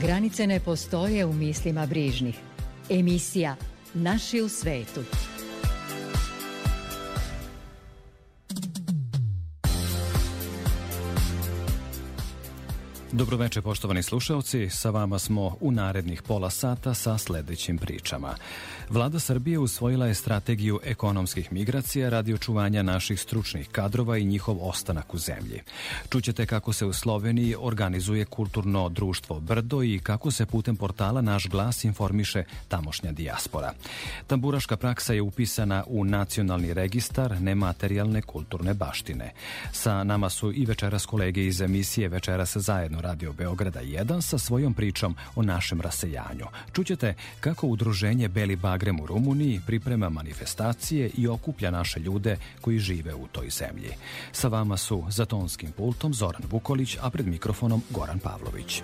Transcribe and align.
Granice 0.00 0.46
ne 0.46 0.60
postoje 0.60 1.24
u 1.26 1.32
mislima 1.32 1.86
brižnih. 1.86 2.38
Emisija 2.90 3.56
Naši 3.94 4.40
u 4.40 4.48
svetu. 4.48 5.00
Dobroveče 13.12 13.62
poštovani 13.62 14.02
slušalci, 14.02 14.68
sa 14.70 14.90
vama 14.90 15.18
smo 15.18 15.56
u 15.60 15.72
narednih 15.72 16.22
pola 16.22 16.50
sata 16.50 16.94
sa 16.94 17.18
sledećim 17.18 17.78
pričama. 17.78 18.34
Vlada 18.90 19.18
Srbije 19.18 19.58
usvojila 19.58 20.06
je 20.06 20.14
strategiju 20.14 20.80
ekonomskih 20.84 21.52
migracija 21.52 22.08
radi 22.08 22.34
očuvanja 22.34 22.82
naših 22.82 23.20
stručnih 23.20 23.68
kadrova 23.72 24.18
i 24.18 24.24
njihov 24.24 24.68
ostanak 24.68 25.14
u 25.14 25.18
zemlji. 25.18 25.60
Čućete 26.10 26.46
kako 26.46 26.72
se 26.72 26.86
u 26.86 26.92
Sloveniji 26.92 27.54
organizuje 27.58 28.24
kulturno 28.24 28.88
društvo 28.88 29.40
Brdo 29.40 29.82
i 29.82 30.00
kako 30.02 30.30
se 30.30 30.46
putem 30.46 30.76
portala 30.76 31.20
Naš 31.20 31.48
glas 31.48 31.84
informiše 31.84 32.44
tamošnja 32.68 33.12
dijaspora. 33.12 33.72
Tamburaška 34.26 34.76
praksa 34.76 35.14
je 35.14 35.22
upisana 35.22 35.84
u 35.86 36.04
nacionalni 36.04 36.74
registar 36.74 37.40
nematerijalne 37.40 38.22
kulturne 38.22 38.74
baštine. 38.74 39.32
Sa 39.72 40.04
nama 40.04 40.30
su 40.30 40.52
i 40.52 40.64
večeras 40.64 41.06
kolege 41.06 41.46
iz 41.46 41.60
emisije 41.60 42.08
Večeras 42.08 42.56
zajedno 42.56 43.00
Radio 43.00 43.32
Beograda 43.32 43.80
1 43.80 44.20
sa 44.20 44.38
svojom 44.38 44.74
pričom 44.74 45.16
o 45.34 45.42
našem 45.42 45.80
rasejanju. 45.80 46.46
Čućete 46.72 47.14
kako 47.40 47.66
udruženje 47.66 48.28
Beli 48.28 48.56
Bagrem 48.78 49.00
u 49.00 49.06
Rumuniji 49.06 49.60
priprema 49.66 50.08
manifestacije 50.08 51.10
i 51.16 51.28
okuplja 51.28 51.70
naše 51.70 52.00
ljude 52.00 52.36
koji 52.60 52.78
žive 52.78 53.14
u 53.14 53.26
toj 53.26 53.50
zemlji. 53.50 53.90
Sa 54.32 54.48
vama 54.48 54.76
su 54.76 55.04
za 55.08 55.24
tonskim 55.24 55.72
pultom 55.72 56.14
Zoran 56.14 56.42
Vukolić, 56.50 56.96
a 57.02 57.10
pred 57.10 57.26
mikrofonom 57.26 57.82
Goran 57.90 58.18
Pavlović. 58.18 58.82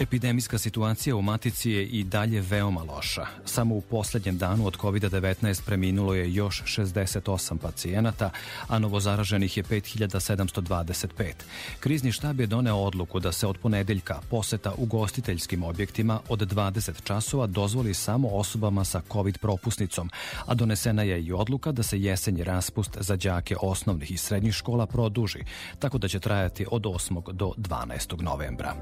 Epidemijska 0.00 0.58
situacija 0.58 1.16
u 1.16 1.22
Matici 1.22 1.70
je 1.70 1.86
i 1.86 2.04
dalje 2.04 2.40
veoma 2.40 2.82
loša. 2.82 3.26
Samo 3.44 3.74
u 3.74 3.80
poslednjem 3.80 4.38
danu 4.38 4.66
od 4.66 4.76
COVID-19 4.78 5.62
preminulo 5.66 6.14
je 6.14 6.34
još 6.34 6.62
68 6.66 7.58
pacijenata, 7.58 8.30
a 8.68 8.78
novozaraženih 8.78 9.56
je 9.56 9.62
5725. 9.62 11.32
Krizni 11.80 12.12
štab 12.12 12.40
je 12.40 12.46
doneo 12.46 12.76
odluku 12.76 13.20
da 13.20 13.32
se 13.32 13.46
od 13.46 13.58
ponedeljka 13.58 14.20
poseta 14.30 14.72
u 14.78 14.86
gostiteljskim 14.86 15.62
objektima 15.62 16.20
od 16.28 16.40
20 16.40 17.02
časova 17.04 17.46
dozvoli 17.46 17.94
samo 17.94 18.28
osobama 18.28 18.84
sa 18.84 19.02
COVID 19.12 19.38
propusnicom, 19.38 20.10
a 20.46 20.54
donesena 20.54 21.02
je 21.02 21.22
i 21.22 21.32
odluka 21.32 21.72
da 21.72 21.82
se 21.82 22.00
jesenji 22.00 22.44
raspust 22.44 22.96
za 23.00 23.16
đake 23.16 23.56
osnovnih 23.60 24.10
i 24.10 24.16
srednjih 24.16 24.54
škola 24.54 24.86
produži, 24.86 25.44
tako 25.78 25.98
da 25.98 26.08
će 26.08 26.20
trajati 26.20 26.66
od 26.70 26.82
8. 26.82 27.32
do 27.32 27.52
12. 27.56 28.22
novembra. 28.22 28.74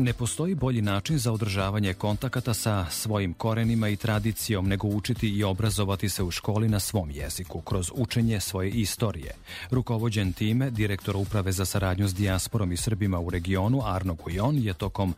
Ne 0.00 0.12
postoji 0.12 0.54
bolji 0.54 0.82
način 0.82 1.18
za 1.18 1.32
održavanje 1.32 1.94
kontakata 1.94 2.54
sa 2.54 2.86
svojim 2.90 3.34
korenima 3.34 3.88
i 3.88 3.96
tradicijom 3.96 4.68
nego 4.68 4.88
učiti 4.88 5.28
i 5.28 5.44
obrazovati 5.44 6.08
se 6.08 6.22
u 6.22 6.30
školi 6.30 6.68
na 6.68 6.80
svom 6.80 7.10
jeziku 7.10 7.60
kroz 7.60 7.90
učenje 7.94 8.40
svoje 8.40 8.70
istorije. 8.70 9.34
Rukovođen 9.70 10.32
time, 10.32 10.70
direktor 10.70 11.16
Uprave 11.16 11.52
za 11.52 11.64
saradnju 11.64 12.08
s 12.08 12.14
dijasporom 12.14 12.72
i 12.72 12.76
Srbima 12.76 13.20
u 13.20 13.30
regionu 13.30 13.80
Arno 13.84 14.14
Gujon 14.14 14.58
je 14.58 14.74
tokom 14.74 15.14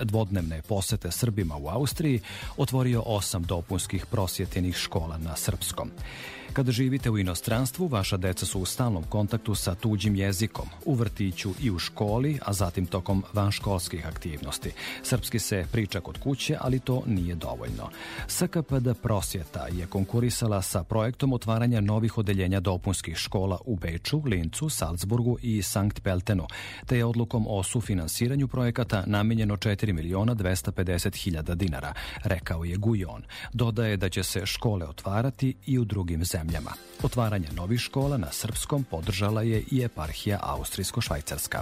dvodnevne 0.00 0.62
posete 0.62 1.10
Srbima 1.10 1.56
u 1.56 1.68
Austriji 1.68 2.20
otvorio 2.56 3.02
osam 3.06 3.42
dopunskih 3.42 4.06
prosjetenih 4.06 4.76
škola 4.76 5.18
na 5.18 5.36
srpskom. 5.36 5.90
Kada 6.52 6.72
živite 6.72 7.10
u 7.10 7.18
inostranstvu, 7.18 7.86
vaša 7.86 8.16
deca 8.16 8.46
su 8.46 8.60
u 8.60 8.64
stalnom 8.64 9.04
kontaktu 9.04 9.54
sa 9.54 9.74
tuđim 9.74 10.16
jezikom, 10.16 10.66
u 10.84 10.94
vrtiću 10.94 11.50
i 11.62 11.70
u 11.70 11.78
školi, 11.78 12.38
a 12.44 12.52
zatim 12.52 12.86
tokom 12.86 13.24
vanškolskih 13.32 14.06
aktivnosti. 14.06 14.70
Srpski 15.02 15.38
se 15.38 15.66
priča 15.72 16.00
kod 16.00 16.18
kuće, 16.18 16.56
ali 16.60 16.80
to 16.80 17.02
nije 17.06 17.34
dovoljno. 17.34 17.88
SKPD 18.28 18.88
Prosjeta 19.02 19.66
je 19.66 19.86
konkurisala 19.86 20.62
sa 20.62 20.84
projektom 20.84 21.32
otvaranja 21.32 21.80
novih 21.80 22.18
odeljenja 22.18 22.60
dopunskih 22.60 23.16
škola 23.16 23.58
u 23.64 23.76
Beču, 23.76 24.22
Lincu, 24.24 24.68
Salzburgu 24.68 25.38
i 25.42 25.62
Sankt 25.62 26.02
Peltenu, 26.02 26.46
te 26.86 26.96
je 26.96 27.04
odlukom 27.04 27.46
o 27.48 27.62
sufinansiranju 27.62 28.48
projekata 28.48 29.04
namenjeno 29.06 29.56
4 29.56 29.92
miliona 29.92 30.34
250 30.34 31.16
hiljada 31.16 31.54
dinara, 31.54 31.94
rekao 32.24 32.64
je 32.64 32.76
Gujon. 32.76 33.22
Dodaje 33.52 33.96
da 33.96 34.08
će 34.08 34.22
se 34.22 34.46
škole 34.46 34.86
otvarati 34.86 35.54
i 35.66 35.78
u 35.78 35.84
drugim 35.84 36.24
zemljama 36.24 36.41
zemljama. 36.42 36.70
Otvaranje 37.02 37.48
novih 37.56 37.80
škola 37.80 38.16
na 38.16 38.32
srpskom 38.32 38.84
podržala 38.84 39.42
je 39.42 39.64
i 39.70 39.82
eparhija 39.82 40.38
Austrijsko-Švajcarska. 40.42 41.58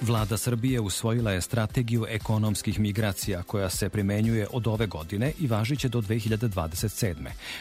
Vlada 0.00 0.36
Srbije 0.36 0.80
usvojila 0.80 1.32
je 1.32 1.40
strategiju 1.40 2.06
ekonomskih 2.08 2.80
migracija 2.80 3.42
koja 3.42 3.70
se 3.70 3.88
primenjuje 3.88 4.46
od 4.52 4.66
ove 4.66 4.86
godine 4.86 5.32
i 5.38 5.46
važiće 5.46 5.88
do 5.88 6.00
2027. 6.00 7.14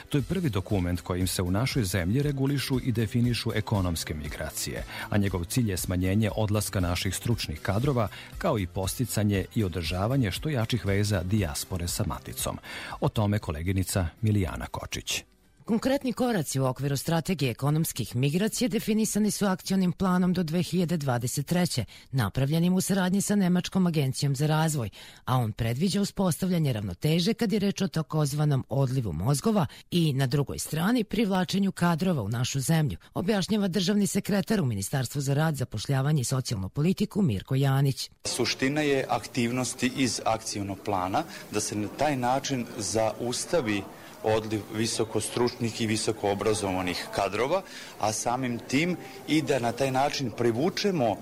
To 0.10 0.18
je 0.18 0.22
prvi 0.22 0.50
dokument 0.50 1.02
kojim 1.02 1.28
se 1.28 1.42
u 1.42 1.52
našoj 1.52 1.84
zemlji 1.84 2.22
regulišu 2.22 2.80
i 2.84 2.92
definišu 2.92 3.52
ekonomske 3.54 4.14
migracije, 4.14 4.84
a 5.10 5.18
njegov 5.18 5.46
cilj 5.46 5.72
je 5.72 5.78
smanjenje 5.78 6.30
odlaska 6.36 6.80
naših 6.80 7.16
stručnih 7.16 7.60
kadrova, 7.60 8.08
kao 8.38 8.60
i 8.60 8.68
posticanje 8.68 9.46
i 9.56 9.64
održavanje 9.64 10.32
što 10.32 10.50
jačih 10.50 10.86
veza 10.86 11.24
dijaspore 11.24 11.88
sa 11.88 12.04
maticom. 12.08 12.58
O 13.00 13.10
tome 13.10 13.40
koleginica 13.40 14.08
Milijana 14.22 14.66
Kočić. 14.68 15.24
Konkretni 15.66 16.14
koraci 16.14 16.60
u 16.60 16.66
okviru 16.66 16.98
strategije 16.98 17.52
ekonomskih 17.52 18.16
migracija 18.16 18.68
definisani 18.68 19.32
su 19.32 19.46
akcionim 19.46 19.92
planom 19.92 20.34
do 20.34 20.44
2023. 20.44 21.84
napravljenim 22.12 22.74
u 22.74 22.82
saradnji 22.82 23.22
sa 23.22 23.36
Nemačkom 23.36 23.88
agencijom 23.88 24.36
za 24.36 24.48
razvoj, 24.48 24.90
a 25.26 25.38
on 25.38 25.52
predviđa 25.52 26.02
uspostavljanje 26.02 26.74
ravnoteže 26.74 27.34
kad 27.34 27.54
je 27.54 27.60
reč 27.60 27.82
o 27.82 27.88
takozvanom 27.88 28.66
odlivu 28.70 29.14
mozgova 29.14 29.66
i 29.92 30.14
na 30.14 30.28
drugoj 30.28 30.60
strani 30.60 31.04
privlačenju 31.04 31.72
kadrova 31.72 32.22
u 32.22 32.30
našu 32.30 32.60
zemlju, 32.60 32.98
objašnjava 33.14 33.68
državni 33.68 34.08
sekretar 34.08 34.62
u 34.62 34.66
Ministarstvu 34.66 35.22
za 35.22 35.34
rad, 35.34 35.56
zapošljavanje 35.56 36.22
i 36.22 36.24
socijalnu 36.24 36.70
politiku 36.70 37.22
Mirko 37.22 37.56
Janić. 37.56 38.10
Suština 38.26 38.82
je 38.82 39.06
aktivnosti 39.10 39.92
iz 39.98 40.22
akcijnog 40.26 40.78
plana 40.86 41.24
da 41.52 41.60
se 41.60 41.76
na 41.76 41.88
taj 41.88 42.16
način 42.16 42.66
zaustavi 42.78 43.84
odliv 44.26 44.62
visokostručnih 44.74 45.82
i 45.82 45.88
visoko 45.88 46.32
obrazovanih 46.32 47.08
kadrova, 47.16 47.62
a 48.00 48.12
samim 48.14 48.60
tim 48.60 48.98
i 49.28 49.42
da 49.42 49.60
na 49.60 49.72
taj 49.72 49.92
način 49.92 50.32
privučemo 50.32 51.18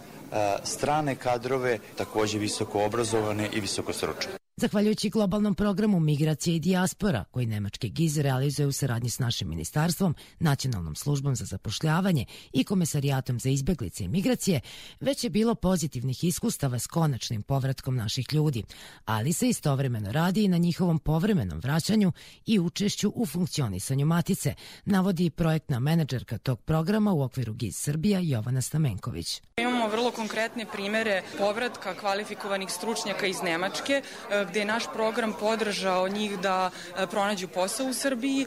strane 0.64 1.16
kadrove, 1.16 1.80
takođe 1.97 2.40
visoko 2.40 2.86
obrazovane 2.86 3.50
i 3.53 3.59
visoko 3.59 3.94
stručne. 3.94 4.43
Zahvaljujući 4.58 5.09
globalnom 5.09 5.56
programu 5.56 6.00
Migracije 6.00 6.56
i 6.56 6.59
dijaspora, 6.59 7.24
koji 7.31 7.46
Nemački 7.46 7.90
GIZ 7.90 8.18
realizuje 8.18 8.68
u 8.68 8.72
saradnji 8.72 9.10
s 9.10 9.19
našim 9.19 9.50
ministarstvom, 9.50 10.16
Nacionalnom 10.39 10.95
službom 10.95 11.36
za 11.36 11.45
zapošljavanje 11.45 12.25
i 12.54 12.63
Komesarijatom 12.63 13.39
za 13.39 13.50
izbeglice 13.50 14.04
i 14.04 14.07
migracije, 14.07 14.62
već 15.00 15.24
je 15.24 15.30
bilo 15.30 15.56
pozitivnih 15.56 16.24
iskustava 16.24 16.80
s 16.80 16.88
konačnim 16.88 17.44
povratkom 17.44 17.95
naših 17.95 18.25
ljudi, 18.33 18.63
ali 19.06 19.33
se 19.33 19.50
istovremeno 19.50 20.12
radi 20.12 20.44
i 20.44 20.48
na 20.48 20.57
njihovom 20.57 21.00
povremenom 21.00 21.60
vraćanju 21.60 22.12
i 22.45 22.60
učešću 22.60 23.12
u 23.16 23.25
funkcionisanju 23.25 24.06
matice, 24.06 24.56
navodi 24.86 25.30
projektna 25.30 25.80
menadžerka 25.80 26.38
tog 26.38 26.62
programa 26.62 27.13
u 27.13 27.22
okviru 27.22 27.54
GIZ 27.54 27.75
Srbija 27.75 28.19
Jovana 28.19 28.62
Stamenković. 28.62 29.42
Imamo 29.57 29.73
vrlo 29.88 30.12
konkretne 30.12 30.65
primere 30.65 31.21
povratka 31.38 31.94
kvalifikovanih 31.94 32.71
stručnjaka 32.71 33.25
iz 33.25 33.41
Nemačke, 33.41 34.01
gde 34.50 34.59
je 34.59 34.65
naš 34.65 34.83
program 34.94 35.33
podržao 35.39 36.07
njih 36.07 36.39
da 36.39 36.69
pronađu 37.12 37.47
posao 37.47 37.88
u 37.88 37.94
Srbiji, 37.94 38.45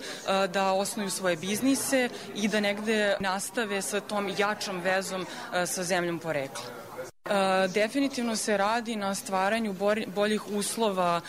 da 0.48 0.72
osnuju 0.72 1.10
svoje 1.10 1.36
biznise 1.36 2.08
i 2.34 2.48
da 2.48 2.60
negde 2.60 3.16
nastave 3.20 3.82
sa 3.82 4.00
tom 4.00 4.34
jačom 4.38 4.80
vezom 4.80 5.26
sa 5.66 5.82
zemljom 5.82 6.18
porekla. 6.18 6.85
E, 7.30 7.68
definitivno 7.68 8.36
se 8.36 8.56
radi 8.56 8.96
na 8.96 9.14
stvaranju 9.14 9.74
boljih 10.06 10.48
uslova 10.48 11.20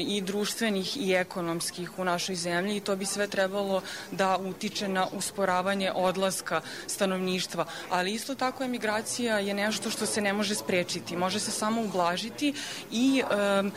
i 0.00 0.20
društvenih 0.20 0.96
i 0.96 1.14
ekonomskih 1.14 1.98
u 1.98 2.04
našoj 2.04 2.34
zemlji 2.34 2.76
i 2.76 2.80
to 2.80 2.96
bi 2.96 3.06
sve 3.06 3.26
trebalo 3.26 3.82
da 4.10 4.36
utiče 4.36 4.88
na 4.88 5.06
usporavanje 5.12 5.92
odlaska 5.94 6.60
stanovništva. 6.86 7.66
Ali 7.90 8.12
isto 8.12 8.34
tako 8.34 8.64
emigracija 8.64 9.38
je 9.38 9.54
nešto 9.54 9.90
što 9.90 10.06
se 10.06 10.20
ne 10.20 10.32
može 10.32 10.54
sprečiti, 10.54 11.16
može 11.16 11.40
se 11.40 11.50
samo 11.50 11.82
ublažiti 11.82 12.54
i 12.90 13.22
um, 13.22 13.72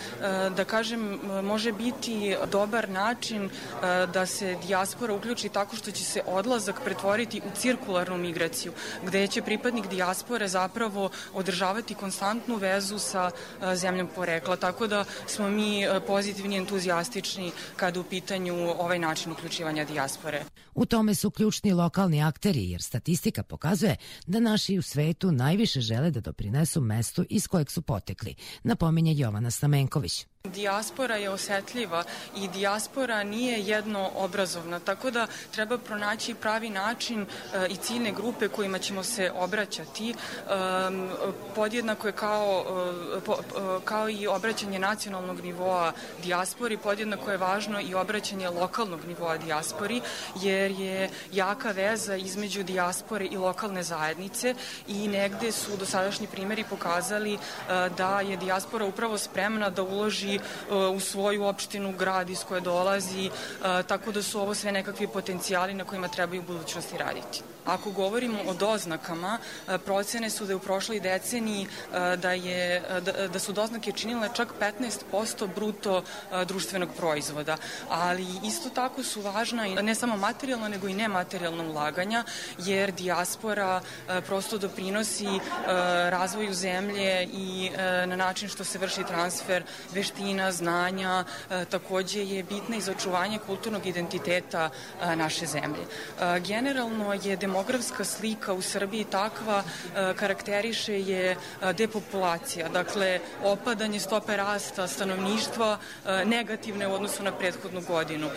da 0.56 0.66
kažem 0.66 1.20
može 1.44 1.72
biti 1.72 2.36
dobar 2.52 2.90
način 2.90 3.50
da 4.14 4.26
se 4.26 4.58
dijaspora 4.66 5.14
uključi 5.14 5.50
tako 5.50 5.76
što 5.76 5.92
će 5.92 6.04
se 6.04 6.22
odlazak 6.26 6.82
pretvoriti 6.84 7.42
u 7.46 7.58
cirkularnu 7.58 8.18
migraciju, 8.18 8.74
gde 9.06 9.28
će 9.28 9.42
pripadnik 9.42 9.88
dijaspore 9.88 10.48
zapravo 10.48 11.10
od 11.34 11.51
održavati 11.52 11.96
konstantnu 11.96 12.56
vezu 12.56 13.00
sa 13.00 13.32
e, 13.32 13.76
zemljom 13.76 14.08
porekla, 14.16 14.56
tako 14.56 14.88
da 14.88 15.06
smo 15.28 15.50
mi 15.50 15.84
e, 15.84 16.00
pozitivni 16.08 16.58
entuzijastični 16.58 17.52
kada 17.76 18.00
u 18.00 18.04
pitanju 18.04 18.54
ovaj 18.56 19.00
način 19.00 19.32
uključivanja 19.32 19.86
dijaspore. 19.86 20.44
U 20.74 20.86
tome 20.86 21.16
su 21.16 21.32
ključni 21.32 21.74
lokalni 21.74 22.24
akteri, 22.24 22.70
jer 22.70 22.82
statistika 22.82 23.44
pokazuje 23.44 23.96
da 24.28 24.40
naši 24.40 24.78
u 24.78 24.82
svetu 24.82 25.32
najviše 25.32 25.82
žele 25.82 26.12
da 26.12 26.22
doprinesu 26.22 26.82
mestu 26.82 27.26
iz 27.30 27.48
kojeg 27.48 27.72
su 27.72 27.82
potekli, 27.82 28.36
napominje 28.64 29.14
Jovana 29.16 29.52
Stamenković. 29.52 30.26
Dijaspora 30.44 31.16
je 31.16 31.30
osetljiva 31.30 32.04
i 32.36 32.48
dijaspora 32.48 33.24
nije 33.24 33.60
jedno 33.60 34.10
obrazovna, 34.16 34.80
tako 34.80 35.12
da 35.12 35.28
treba 35.52 35.78
pronaći 35.78 36.34
pravi 36.34 36.70
način 36.70 37.22
e, 37.22 37.68
i 37.70 37.76
ciljne 37.76 38.12
grupe 38.12 38.48
kojima 38.48 38.80
ćemo 38.80 39.04
se 39.04 39.32
obraćati. 39.32 40.16
Podjednako 41.56 42.08
je 42.08 42.14
kao, 42.14 42.66
e, 43.18 43.20
po, 43.20 43.34
e, 43.34 43.80
kao 43.86 44.10
i 44.10 44.28
obraćanje 44.28 44.80
nacionalnog 44.80 45.42
nivoa 45.42 45.94
dijaspori, 46.24 46.78
podjednako 46.78 47.32
je 47.32 47.38
važno 47.38 47.82
i 47.82 47.94
obraćanje 47.94 48.50
lokalnog 48.50 49.06
nivoa 49.06 49.38
dijaspori, 49.38 50.02
jer 50.42 50.72
je 50.72 51.10
jaka 51.32 51.72
veza 51.72 52.16
između 52.16 52.64
dijaspore 52.64 53.26
i 53.26 53.38
lokalne 53.38 53.84
zajednice 53.84 54.56
i 54.88 55.08
negde 55.08 55.52
su 55.52 55.78
dosadašnji 55.78 56.28
primeri 56.28 56.64
pokazali 56.70 57.34
e, 57.34 57.38
da 57.98 58.22
je 58.22 58.38
dijaspora 58.38 58.86
upravo 58.86 59.18
spremna 59.18 59.70
da 59.70 59.84
uloži 59.84 60.31
E, 60.36 60.76
u 60.96 61.00
svoju 61.00 61.44
opštinu, 61.44 61.94
grad 61.98 62.30
iz 62.30 62.44
koje 62.44 62.62
dolazi, 62.62 63.26
e, 63.26 63.32
tako 63.88 64.12
da 64.12 64.24
su 64.24 64.40
ovo 64.40 64.56
sve 64.56 64.72
nekakvi 64.72 65.08
potencijali 65.08 65.74
na 65.74 65.84
kojima 65.84 66.08
treba 66.08 66.36
i 66.36 66.40
u 66.40 66.44
budućnosti 66.44 66.98
raditi. 66.98 67.44
Ako 67.66 67.92
govorimo 67.92 68.40
o 68.48 68.54
doznakama, 68.54 69.38
e, 69.68 69.78
procene 69.78 70.30
su 70.30 70.46
da 70.46 70.52
je 70.52 70.56
u 70.56 70.60
prošloj 70.60 71.00
deceniji 71.00 71.68
da, 72.18 72.32
je, 72.32 72.82
da, 73.06 73.28
da 73.28 73.40
su 73.40 73.54
doznake 73.54 73.92
činile 73.92 74.30
čak 74.34 74.54
15% 75.12 75.48
bruto 75.56 76.04
društvenog 76.46 76.90
proizvoda, 76.98 77.58
ali 77.90 78.28
isto 78.44 78.70
tako 78.70 79.04
su 79.04 79.22
važna 79.22 79.66
ne 79.82 79.96
samo 79.96 80.18
materijalna 80.18 80.68
nego 80.68 80.88
i 80.88 80.94
nematerijalna 80.94 81.64
ulaganja, 81.64 82.24
jer 82.58 82.92
dijaspora 82.92 83.82
prosto 84.26 84.58
doprinosi 84.58 85.40
razvoju 86.10 86.54
zemlje 86.54 87.30
i 87.34 87.72
na 88.08 88.16
način 88.16 88.50
što 88.50 88.64
se 88.64 88.78
vrši 88.78 89.04
transfer 89.04 89.64
veština 89.94 90.52
znanja, 90.52 91.24
e, 91.50 91.66
takođe 91.66 92.24
je 92.24 92.44
bitna 92.44 92.76
i 92.78 92.82
za 92.82 92.92
očuvanje 92.92 93.40
kulturnog 93.46 93.86
identiteta 93.86 94.70
e, 94.70 95.16
naše 95.16 95.46
zemlje. 95.46 95.84
E, 95.84 96.40
generalno 96.40 97.14
je 97.14 97.36
demografska 97.52 98.04
slika 98.04 98.54
u 98.54 98.62
Srbiji 98.62 99.04
takva, 99.04 99.64
karakteriše 100.16 101.02
je 101.02 101.36
depopulacija, 101.78 102.70
dakle 102.70 103.20
opadanje 103.44 104.00
stope 104.00 104.38
rasta 104.38 104.88
stanovništva 104.88 105.78
negativne 106.26 106.88
u 106.88 106.94
odnosu 106.94 107.24
na 107.24 107.32
prethodnu 107.32 107.82
godinu. 107.88 108.30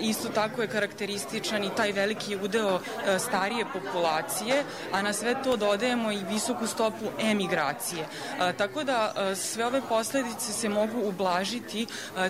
Isto 0.00 0.28
tako 0.28 0.62
je 0.62 0.68
karakterističan 0.68 1.64
i 1.64 1.74
taj 1.76 1.92
veliki 1.92 2.36
udeo 2.36 2.80
starije 3.18 3.66
populacije, 3.72 4.64
a 4.92 5.02
na 5.02 5.12
sve 5.12 5.34
to 5.44 5.56
dodajemo 5.56 6.12
i 6.12 6.24
visoku 6.30 6.66
stopu 6.66 7.12
emigracije. 7.20 8.08
Tako 8.56 8.84
da 8.84 9.12
sve 9.36 9.66
ove 9.66 9.82
posledice 9.88 10.52
se 10.52 10.68
mogu 10.68 11.08
ublažiti 11.08 11.86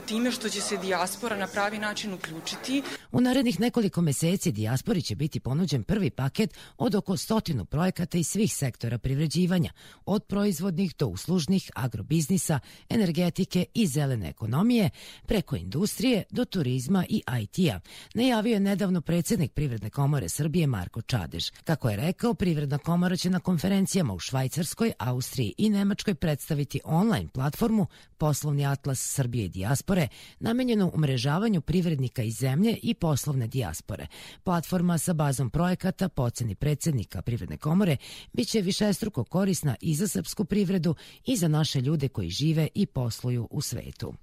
time 0.07 0.31
što 0.31 0.49
će 0.49 0.61
se 0.61 0.77
dijaspora 0.77 1.37
na 1.37 1.47
pravi 1.47 1.79
način 1.79 2.15
uključiti. 2.15 2.83
U 3.13 3.21
narednih 3.21 3.61
nekoliko 3.61 4.01
meseci 4.01 4.53
dijaspori 4.53 5.03
će 5.03 5.15
biti 5.15 5.41
ponuđen 5.41 5.85
prvi 5.85 6.11
paket 6.17 6.55
od 6.79 6.95
oko 6.95 7.17
stotinu 7.17 7.65
projekata 7.65 8.19
iz 8.19 8.29
svih 8.29 8.55
sektora 8.55 8.99
privređivanja, 8.99 9.73
od 10.07 10.25
proizvodnih 10.25 10.95
do 10.99 11.07
uslužnih, 11.07 11.71
agrobiznisa, 11.75 12.59
energetike 12.89 13.65
i 13.75 13.87
zelene 13.87 14.29
ekonomije, 14.29 14.91
preko 15.27 15.57
industrije 15.57 16.23
do 16.31 16.45
turizma 16.45 17.05
i 17.09 17.23
IT-a, 17.41 17.81
najavio 18.15 18.55
je 18.55 18.61
nedavno 18.61 19.01
predsednik 19.01 19.53
Privredne 19.53 19.91
komore 19.91 20.29
Srbije 20.29 20.67
Marko 20.67 21.03
Čadež. 21.03 21.51
Kako 21.65 21.91
je 21.91 21.97
rekao, 21.97 22.35
Privredna 22.35 22.79
komora 22.79 23.17
će 23.17 23.31
na 23.31 23.41
konferencijama 23.41 24.15
u 24.15 24.19
Švajcarskoj, 24.19 24.93
Austriji 24.99 25.55
i 25.59 25.71
Nemačkoj 25.71 26.15
predstaviti 26.15 26.81
online 26.85 27.29
platformu 27.29 27.87
Poslovni 28.19 28.67
atlas 28.67 29.01
Srbije 29.01 29.45
i 29.45 29.49
dijaspore, 29.49 30.09
namenjenu 30.41 30.91
umrežavanju 30.95 31.61
privrednika 31.61 32.23
iz 32.23 32.35
zemlje 32.35 32.79
i 32.83 32.95
poslovne 32.95 33.47
dijaspore. 33.47 34.07
Platforma 34.45 34.99
sa 34.99 35.13
bazom 35.13 35.51
projekata 35.51 36.09
po 36.09 36.23
oceni 36.23 36.55
predsednika 36.55 37.23
Privredne 37.23 37.57
komore 37.57 37.97
biće 38.33 38.61
višestruko 38.61 39.25
korisna 39.25 39.77
i 39.81 39.95
za 39.95 40.09
srpsku 40.09 40.45
privredu 40.45 40.95
i 41.25 41.37
za 41.37 41.49
naše 41.49 41.81
ljude 41.81 42.09
koji 42.09 42.31
žive 42.31 42.69
i 42.75 42.87
posluju 42.87 43.49
u 43.51 43.61
svetu. 43.61 44.15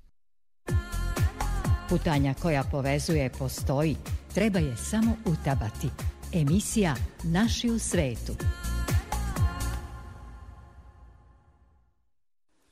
Putanja 1.90 2.34
koja 2.34 2.64
povezuje 2.64 3.30
postoji, 3.30 3.96
treba 4.34 4.60
je 4.60 4.78
samo 4.78 5.16
utabati. 5.26 5.88
Emisija 6.34 6.96
Naši 7.24 7.70
u 7.70 7.80
svetu. 7.80 8.36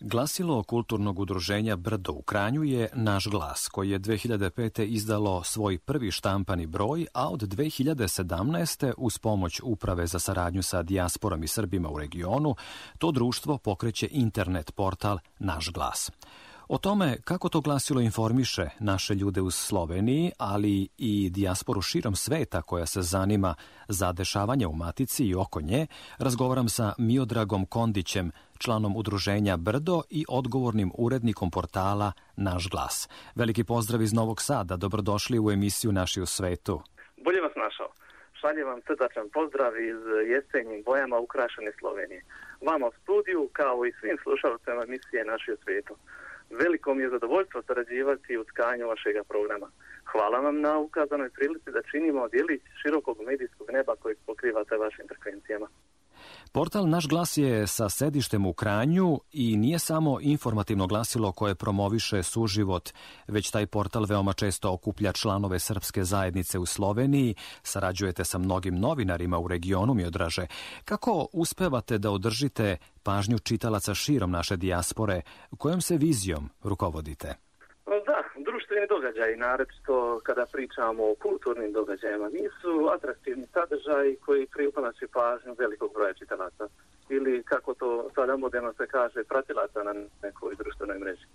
Glasilo 0.03 0.63
kulturnog 0.63 1.19
udruženja 1.19 1.75
Brdo 1.75 2.11
u 2.11 2.21
Kranju 2.21 2.63
je 2.63 2.89
Naš 2.93 3.27
glas, 3.27 3.67
koji 3.67 3.89
je 3.89 3.99
2005. 3.99 4.85
izdalo 4.85 5.43
svoj 5.43 5.77
prvi 5.77 6.11
štampani 6.11 6.67
broj, 6.67 7.07
a 7.13 7.29
od 7.29 7.39
2017. 7.39 8.93
uz 8.97 9.17
pomoć 9.17 9.61
Uprave 9.63 10.07
za 10.07 10.19
saradnju 10.19 10.63
sa 10.63 10.83
dijasporom 10.83 11.43
i 11.43 11.47
Srbima 11.47 11.89
u 11.89 11.99
regionu, 11.99 12.55
to 12.97 13.11
društvo 13.11 13.57
pokreće 13.57 14.07
internet 14.11 14.71
portal 14.75 15.17
Naš 15.39 15.71
glas. 15.71 16.11
O 16.67 16.77
tome 16.77 17.17
kako 17.23 17.49
to 17.49 17.61
glasilo 17.61 18.01
informiše 18.01 18.69
naše 18.79 19.15
ljude 19.15 19.41
u 19.41 19.51
Sloveniji, 19.51 20.31
ali 20.37 20.87
i 20.97 21.29
dijasporu 21.29 21.81
širom 21.81 22.15
sveta 22.15 22.61
koja 22.61 22.85
se 22.85 23.01
zanima 23.01 23.55
za 23.87 24.11
dešavanje 24.11 24.67
u 24.67 24.73
Matici 24.73 25.25
i 25.25 25.35
oko 25.35 25.61
nje, 25.61 25.87
razgovaram 26.17 26.69
sa 26.69 26.93
Miodragom 26.97 27.65
Kondićem, 27.65 28.31
članom 28.61 28.93
udruženja 28.97 29.57
Brdo 29.57 29.97
i 30.09 30.25
odgovornim 30.29 30.91
urednikom 30.97 31.51
portala 31.51 32.11
Naš 32.47 32.63
glas. 32.69 33.09
Veliki 33.35 33.63
pozdrav 33.63 34.01
iz 34.01 34.13
Novog 34.13 34.41
Sada, 34.41 34.75
dobrodošli 34.77 35.39
u 35.39 35.51
emisiju 35.51 35.91
Naši 35.91 36.21
u 36.21 36.25
svetu. 36.25 36.75
Bolje 37.25 37.41
vas 37.41 37.55
našao. 37.55 37.89
Šaljem 38.39 38.67
vam 38.67 38.81
srdačan 38.87 39.27
pozdrav 39.37 39.73
iz 39.91 40.01
jesenjim 40.33 40.83
bojama 40.89 41.17
ukrašene 41.27 41.71
Slovenije. 41.79 42.21
Vama 42.67 42.85
u 42.87 42.97
studiju, 43.01 43.49
kao 43.59 43.85
i 43.85 43.95
svim 43.99 44.17
slušalcima 44.23 44.81
emisije 44.87 45.21
Naši 45.25 45.51
u 45.51 45.57
svetu. 45.63 45.93
Veliko 46.61 46.93
mi 46.93 47.03
je 47.03 47.09
zadovoljstvo 47.15 47.59
sarađivati 47.67 48.37
u 48.37 48.43
tkanju 48.51 48.87
vašeg 48.87 49.15
programa. 49.27 49.67
Hvala 50.11 50.39
vam 50.39 50.57
na 50.61 50.73
ukazanoj 50.87 51.29
prilici 51.29 51.69
da 51.75 51.89
činimo 51.91 52.27
djelić 52.27 52.61
širokog 52.81 53.17
medijskog 53.29 53.67
neba 53.71 53.93
koji 54.01 54.15
pokrivate 54.29 54.75
vašim 54.77 55.05
frekvencijama. 55.07 55.67
Portal 56.53 56.89
Naš 56.89 57.07
glas 57.07 57.37
je 57.37 57.67
sa 57.67 57.89
sedištem 57.89 58.45
u 58.45 58.53
Kranju 58.53 59.19
i 59.31 59.57
nije 59.57 59.79
samo 59.79 60.19
informativno 60.21 60.87
glasilo 60.87 61.31
koje 61.31 61.55
promoviše 61.55 62.23
suživot, 62.23 62.89
već 63.27 63.51
taj 63.51 63.67
portal 63.67 64.05
veoma 64.05 64.33
često 64.33 64.73
okuplja 64.73 65.11
članove 65.11 65.59
srpske 65.59 66.03
zajednice 66.03 66.59
u 66.59 66.65
Sloveniji, 66.65 67.35
sarađujete 67.63 68.25
sa 68.25 68.37
mnogim 68.37 68.79
novinarima 68.79 69.39
u 69.39 69.47
regionu 69.47 69.93
mi 69.93 70.05
odraže. 70.05 70.47
Kako 70.85 71.27
uspevate 71.33 71.97
da 71.97 72.11
održite 72.11 72.77
pažnju 73.03 73.39
čitalaca 73.39 73.93
širom 73.93 74.31
naše 74.31 74.57
dijaspore, 74.57 75.21
kojom 75.57 75.81
se 75.81 75.97
vizijom 75.97 76.49
rukovodite? 76.63 77.50
Društveni 78.71 78.87
događaji, 78.87 79.35
naročito 79.35 80.19
kada 80.23 80.45
pričamo 80.51 81.03
o 81.11 81.15
kulturnim 81.15 81.71
događajima, 81.73 82.29
nisu 82.29 82.89
atraktivni 82.95 83.45
sadržaji 83.53 84.15
koji 84.25 84.47
privlače 84.47 85.07
pažnju 85.07 85.55
velikog 85.59 85.93
broja 85.93 86.13
čitalaca 86.13 86.67
ili 87.09 87.43
kako 87.43 87.73
to 87.73 88.09
sada 88.15 88.37
moderno 88.37 88.73
se 88.73 88.87
kaže, 88.87 89.23
pratilaca 89.23 89.83
na 89.83 89.93
nekoj 90.23 90.55
društvenoj 90.55 90.99
mreži. 90.99 91.27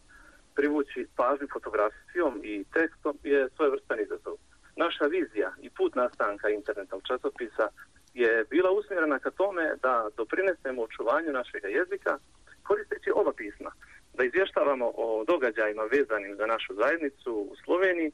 Privući 0.55 1.07
pažnju 1.17 1.47
fotografijom 1.53 2.41
i 2.45 2.65
tekstom 2.73 3.19
je 3.23 3.49
svojevrstan 3.57 4.01
izazov. 4.01 4.37
Naša 4.77 5.05
vizija 5.05 5.53
i 5.63 5.71
put 5.71 5.95
nastanka 5.95 6.49
internetnog 6.49 7.03
časopisa 7.09 7.69
je 8.15 8.45
bila 8.51 8.71
usmjerena 8.71 9.19
ka 9.19 9.31
tome 9.31 9.75
da 9.83 10.09
doprinesemo 10.17 10.83
očuvanju 10.83 11.33
našeg 11.33 11.63
jezika 11.65 12.19
koristeći 12.63 13.11
oba 13.15 13.33
pisma, 13.33 13.71
da 14.17 14.25
izvještavamo 14.25 14.87
o 15.05 15.25
događajima 15.33 15.85
vezanim 15.97 16.33
za 16.41 16.47
našu 16.47 16.73
zajednicu 16.75 17.33
u 17.53 17.55
Sloveniji, 17.65 18.11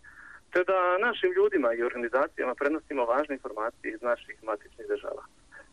te 0.52 0.60
da 0.70 0.78
našim 1.06 1.30
ljudima 1.38 1.68
i 1.72 1.82
organizacijama 1.82 2.54
prenosimo 2.54 3.02
važne 3.04 3.34
informacije 3.34 3.88
iz 3.94 4.02
naših 4.02 4.36
matičnih 4.42 4.86
država. 4.92 5.22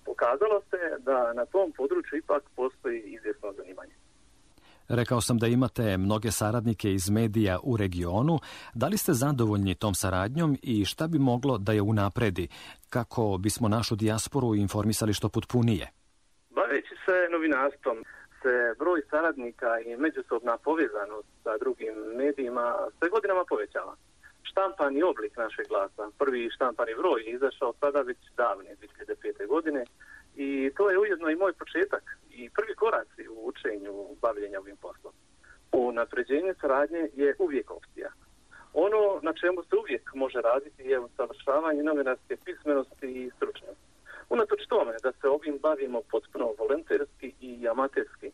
Pokazalo 0.06 0.62
se 0.70 0.82
da 1.00 1.34
na 1.34 1.46
tom 1.46 1.72
području 1.72 2.18
ipak 2.18 2.44
postoji 2.56 3.00
izvjesno 3.00 3.54
zanimanje. 3.58 3.96
Rekao 4.90 5.22
sam 5.22 5.38
da 5.38 5.48
imate 5.48 5.98
mnoge 5.98 6.32
saradnike 6.32 6.92
iz 6.92 7.10
medija 7.10 7.60
u 7.64 7.78
regionu. 7.78 8.40
Da 8.74 8.88
li 8.88 8.98
ste 8.98 9.14
zadovoljni 9.14 9.76
tom 9.76 9.94
saradnjom 9.94 10.58
i 10.64 10.86
šta 10.86 11.08
bi 11.08 11.20
moglo 11.20 11.58
da 11.58 11.72
je 11.72 11.82
unapredi 11.82 12.48
kako 12.90 13.38
bismo 13.38 13.68
našu 13.68 13.96
dijasporu 13.96 14.56
informisali 14.56 15.14
što 15.14 15.30
potpunije? 15.30 15.88
Baveći 16.50 16.96
se 17.06 17.16
novinarstvom, 17.32 17.98
se 18.42 18.74
broj 18.80 19.02
saradnika 19.10 19.80
i 19.80 19.98
međusobna 19.98 20.58
povezanost 20.58 21.28
sa 21.44 21.58
drugim 21.58 21.96
medijima 22.16 22.76
sve 22.98 23.10
godinama 23.10 23.44
povećava. 23.50 23.96
Štampani 24.44 25.04
oblik 25.04 25.38
našeg 25.38 25.68
glasa, 25.68 26.12
prvi 26.18 26.50
štampani 26.56 26.94
broj 26.96 27.22
je 27.22 27.34
izašao 27.34 27.74
sada 27.80 28.02
već 28.02 28.18
davne 28.38 28.76
2005. 28.76 29.48
godine 29.48 29.86
i 30.36 30.72
to 30.78 30.90
je 30.90 31.00
ujedno 31.00 31.30
i 31.30 31.36
moj 31.36 31.54
početak 31.54 32.04
i 32.30 32.50
prvi 32.50 32.76
koraci 32.76 33.28
u 33.30 33.48
učenju 33.48 33.94
bavljenja 34.22 34.60
ovim 34.60 34.78
poslom. 34.78 35.14
U 35.72 35.92
napređenju 35.92 36.54
saradnje 36.62 37.10
je 37.16 37.36
uvijek 37.40 37.72
opcija. 37.72 38.10
Ono 38.74 39.20
na 39.22 39.34
čemu 39.34 39.64
se 39.64 39.76
uvijek 39.76 40.14
može 40.14 40.42
raditi 40.42 40.84
je 40.84 41.00
usavršavanje 41.00 41.84
novinarske 41.84 42.38
pismenosti 42.46 43.08
i 43.08 43.32
stručnosti. 43.36 43.89
Unatoč 44.30 44.62
tome 44.70 44.94
da 45.04 45.12
se 45.12 45.28
ovim 45.28 45.60
bavimo 45.62 46.02
potpuno 46.12 46.46
volonterski 46.60 47.34
i 47.42 47.68
amaterski, 47.68 48.32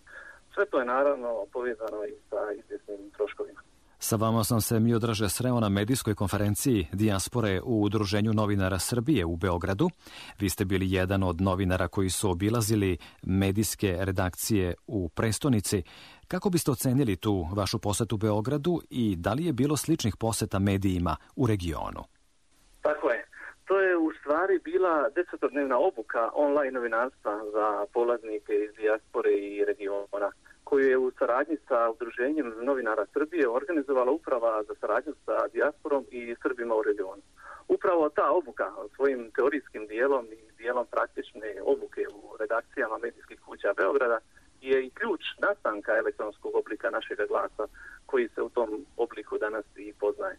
sve 0.53 0.65
to 0.65 0.79
je 0.79 0.85
naravno 0.85 1.45
povezano 1.53 2.05
i 2.05 2.13
sa 2.29 2.51
izvjesnim 2.51 3.11
troškovima. 3.17 3.61
Sa 3.99 4.15
vama 4.15 4.43
sam 4.43 4.61
se 4.61 4.79
mi 4.79 4.93
odraže 4.93 5.29
sreo 5.29 5.59
na 5.59 5.69
medijskoj 5.69 6.15
konferenciji 6.15 6.87
Dijaspore 6.93 7.61
u 7.63 7.83
Udruženju 7.83 8.33
novinara 8.33 8.79
Srbije 8.79 9.25
u 9.25 9.35
Beogradu. 9.35 9.89
Vi 10.39 10.49
ste 10.49 10.65
bili 10.65 10.91
jedan 10.91 11.23
od 11.23 11.41
novinara 11.41 11.87
koji 11.87 12.09
su 12.09 12.31
obilazili 12.31 12.97
medijske 13.21 13.97
redakcije 13.99 14.73
u 14.87 15.09
prestonici. 15.09 15.83
Kako 16.27 16.49
biste 16.49 16.71
ocenili 16.71 17.15
tu 17.15 17.47
vašu 17.55 17.79
posetu 17.79 18.17
Beogradu 18.17 18.81
i 18.89 19.15
da 19.15 19.33
li 19.33 19.45
je 19.45 19.53
bilo 19.53 19.77
sličnih 19.77 20.15
poseta 20.19 20.59
medijima 20.59 21.15
u 21.35 21.47
regionu? 21.47 22.03
Tako 22.81 23.09
je. 23.09 23.24
To 23.65 23.81
je 23.81 23.97
u 23.97 24.11
stvari 24.19 24.59
bila 24.59 25.09
desetodnevna 25.09 25.77
obuka 25.79 26.29
online 26.33 26.71
novinarstva 26.71 27.41
za 27.53 27.85
polaznike 27.93 28.53
iz 28.55 28.75
dijaspore 28.75 29.31
i 29.31 29.65
regiona 29.65 30.31
koju 30.63 30.89
je 30.89 30.97
u 30.97 31.11
saradnji 31.19 31.57
sa 31.67 31.89
Udruženjem 31.89 32.53
novinara 32.61 33.05
Srbije 33.13 33.49
organizovala 33.49 34.11
uprava 34.11 34.63
za 34.63 34.73
saradnju 34.81 35.13
sa 35.25 35.47
dijasporom 35.53 36.05
i 36.11 36.35
Srbima 36.41 36.75
u 36.75 36.83
regionu. 36.83 37.21
Upravo 37.67 38.09
ta 38.09 38.31
obuka 38.31 38.71
svojim 38.95 39.31
teorijskim 39.35 39.87
dijelom 39.87 40.25
i 40.25 40.51
dijelom 40.57 40.85
praktične 40.91 41.61
obuke 41.65 42.01
u 42.13 42.37
redakcijama 42.39 42.97
medijskih 42.97 43.39
kuća 43.45 43.73
Beograda 43.77 44.19
je 44.61 44.85
i 44.85 44.89
ključ 44.89 45.21
nastanka 45.37 45.97
elektronskog 45.97 46.55
oblika 46.55 46.89
našeg 46.89 47.17
glasa 47.27 47.65
koji 48.05 48.27
se 48.27 48.41
u 48.41 48.49
tom 48.49 48.85
obliku 48.97 49.37
danas 49.37 49.65
i 49.75 49.93
poznaje. 49.99 50.37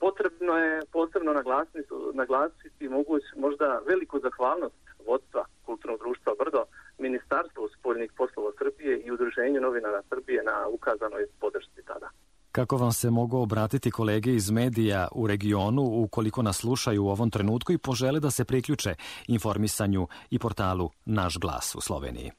Potrebno 0.00 0.52
je 0.64 0.82
posebno 0.92 1.32
naglasiti, 1.32 1.88
naglasiti 2.14 2.88
moguć, 2.88 3.22
možda 3.36 3.80
veliku 3.88 4.20
zahvalnost 4.20 4.82
vodstva 5.06 5.44
kulturnog 5.66 5.98
društva 5.98 6.32
Brdo 6.40 6.62
Ministarstvu 6.98 7.68
spoljnih 7.78 8.12
poslova 8.16 8.50
Srbije 8.58 9.00
i 9.00 9.10
Udruženju 9.10 9.60
novinara 9.60 10.02
Srbije 10.08 10.42
na 10.42 10.68
ukazanoj 10.68 11.26
podršci 11.40 11.82
tada. 11.86 12.08
Kako 12.52 12.76
vam 12.76 12.92
se 12.92 13.10
mogu 13.10 13.38
obratiti 13.38 13.90
kolege 13.90 14.30
iz 14.30 14.50
medija 14.50 15.08
u 15.14 15.26
regionu 15.26 15.82
ukoliko 16.04 16.42
nas 16.42 16.56
slušaju 16.56 17.04
u 17.04 17.08
ovom 17.08 17.30
trenutku 17.30 17.72
i 17.72 17.78
požele 17.78 18.20
da 18.20 18.30
se 18.30 18.44
priključe 18.44 18.94
informisanju 19.28 20.06
i 20.30 20.38
portalu 20.38 20.90
Naš 21.04 21.38
glas 21.38 21.74
u 21.74 21.80
Sloveniji? 21.80 22.30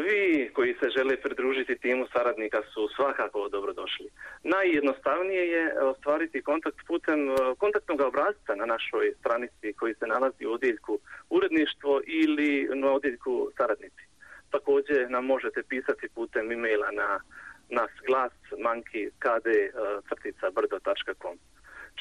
Svi 0.00 0.50
koji 0.52 0.74
se 0.80 0.86
žele 0.96 1.16
pridružiti 1.16 1.78
timu 1.78 2.06
saradnika 2.12 2.62
su 2.72 2.88
svakako 2.96 3.48
dobrodošli. 3.48 4.08
Najjednostavnije 4.42 5.42
je 5.50 5.82
ostvariti 5.82 6.42
kontakt 6.42 6.76
putem 6.86 7.30
e, 7.30 7.34
kontaktnog 7.58 8.00
obrazca 8.00 8.54
na 8.54 8.66
našoj 8.66 9.14
stranici 9.20 9.72
koji 9.78 9.94
se 9.94 10.06
nalazi 10.06 10.46
u 10.46 10.52
odjeljku 10.52 10.98
uredništvo 11.30 12.00
ili 12.06 12.68
na 12.74 12.92
odjeljku 12.92 13.50
saradnici. 13.56 14.04
Također 14.50 15.10
nam 15.10 15.24
možete 15.26 15.62
pisati 15.62 16.08
putem 16.14 16.52
e-maila 16.52 16.90
na 16.90 17.20
nas 17.68 17.90
glas 18.06 18.32
manki 18.58 19.10
kd 19.24 19.46
e. 19.46 19.70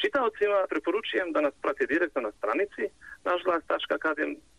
Čitaocima 0.01 0.65
preporučujem 0.69 1.31
da 1.31 1.41
nas 1.41 1.53
prate 1.61 1.85
direktno 1.85 2.21
na 2.21 2.31
stranici 2.31 2.83
našglas.kd.brdo.com 3.23 4.58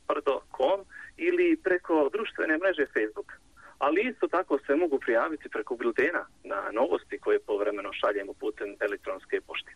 ili 1.17 1.57
preko 1.67 1.95
društvene 2.15 2.55
mreže 2.59 2.85
Facebook. 2.95 3.31
Ali 3.79 4.09
isto 4.11 4.29
tako 4.29 4.59
se 4.67 4.73
mogu 4.77 4.99
prijaviti 4.99 5.49
preko 5.49 5.77
biltena 5.77 6.23
na 6.45 6.59
novosti 6.73 7.19
koje 7.19 7.39
povremeno 7.41 7.91
šaljemo 7.93 8.33
putem 8.33 8.69
elektronske 8.87 9.41
pošte. 9.47 9.73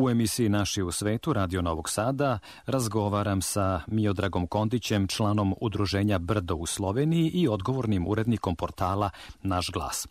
U 0.00 0.10
emisiji 0.10 0.48
Naši 0.48 0.82
u 0.82 0.90
svetu 0.92 1.32
Radio 1.32 1.62
Novog 1.62 1.88
Sada 1.88 2.38
razgovaram 2.66 3.42
sa 3.42 3.80
Miodragom 3.86 4.46
Kondićem, 4.46 5.08
članom 5.08 5.54
udruženja 5.60 6.18
Brdo 6.18 6.54
u 6.54 6.66
Sloveniji 6.66 7.30
i 7.34 7.48
odgovornim 7.48 8.06
urednikom 8.06 8.56
portala 8.56 9.10
Naš 9.42 9.70
glas. 9.72 10.08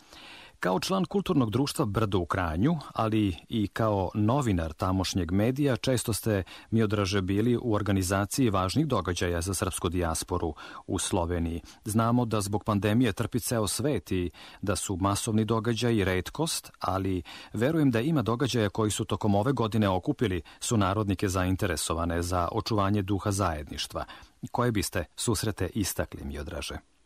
Kao 0.60 0.80
član 0.80 1.06
kulturnog 1.06 1.50
društva 1.52 1.86
Brdo 1.86 2.20
u 2.20 2.26
Kranju, 2.26 2.76
ali 2.94 3.36
i 3.50 3.68
kao 3.68 4.12
novinar 4.14 4.74
tamošnjeg 4.74 5.32
medija, 5.32 5.76
često 5.76 6.14
ste 6.14 6.44
mi 6.72 6.84
odraže 6.84 7.22
bili 7.22 7.58
u 7.62 7.74
organizaciji 7.74 8.50
važnih 8.50 8.88
događaja 8.88 9.42
za 9.42 9.54
srpsku 9.54 9.90
dijasporu 9.90 10.54
u 10.88 11.00
Sloveniji. 11.00 11.62
Znamo 11.86 12.26
da 12.26 12.42
zbog 12.42 12.64
pandemije 12.64 13.14
trpi 13.14 13.40
ceo 13.40 13.68
svet 13.68 14.12
i 14.12 14.32
da 14.62 14.76
su 14.76 14.98
masovni 15.02 15.46
događaji 15.46 16.04
redkost, 16.04 16.72
ali 16.80 17.24
verujem 17.54 17.92
da 17.92 18.02
ima 18.02 18.22
događaja 18.22 18.70
koji 18.70 18.92
su 18.92 19.06
tokom 19.06 19.36
ove 19.36 19.52
godine 19.52 19.90
okupili 19.90 20.42
su 20.60 20.78
narodnike 20.78 21.28
zainteresovane 21.30 22.22
za 22.22 22.48
očuvanje 22.52 23.02
duha 23.02 23.32
zajedništva. 23.32 24.06
Koje 24.52 24.72
biste 24.72 25.06
susrete 25.16 25.70
istakli 25.74 26.24
mi 26.24 26.40
odraže? 26.40 26.97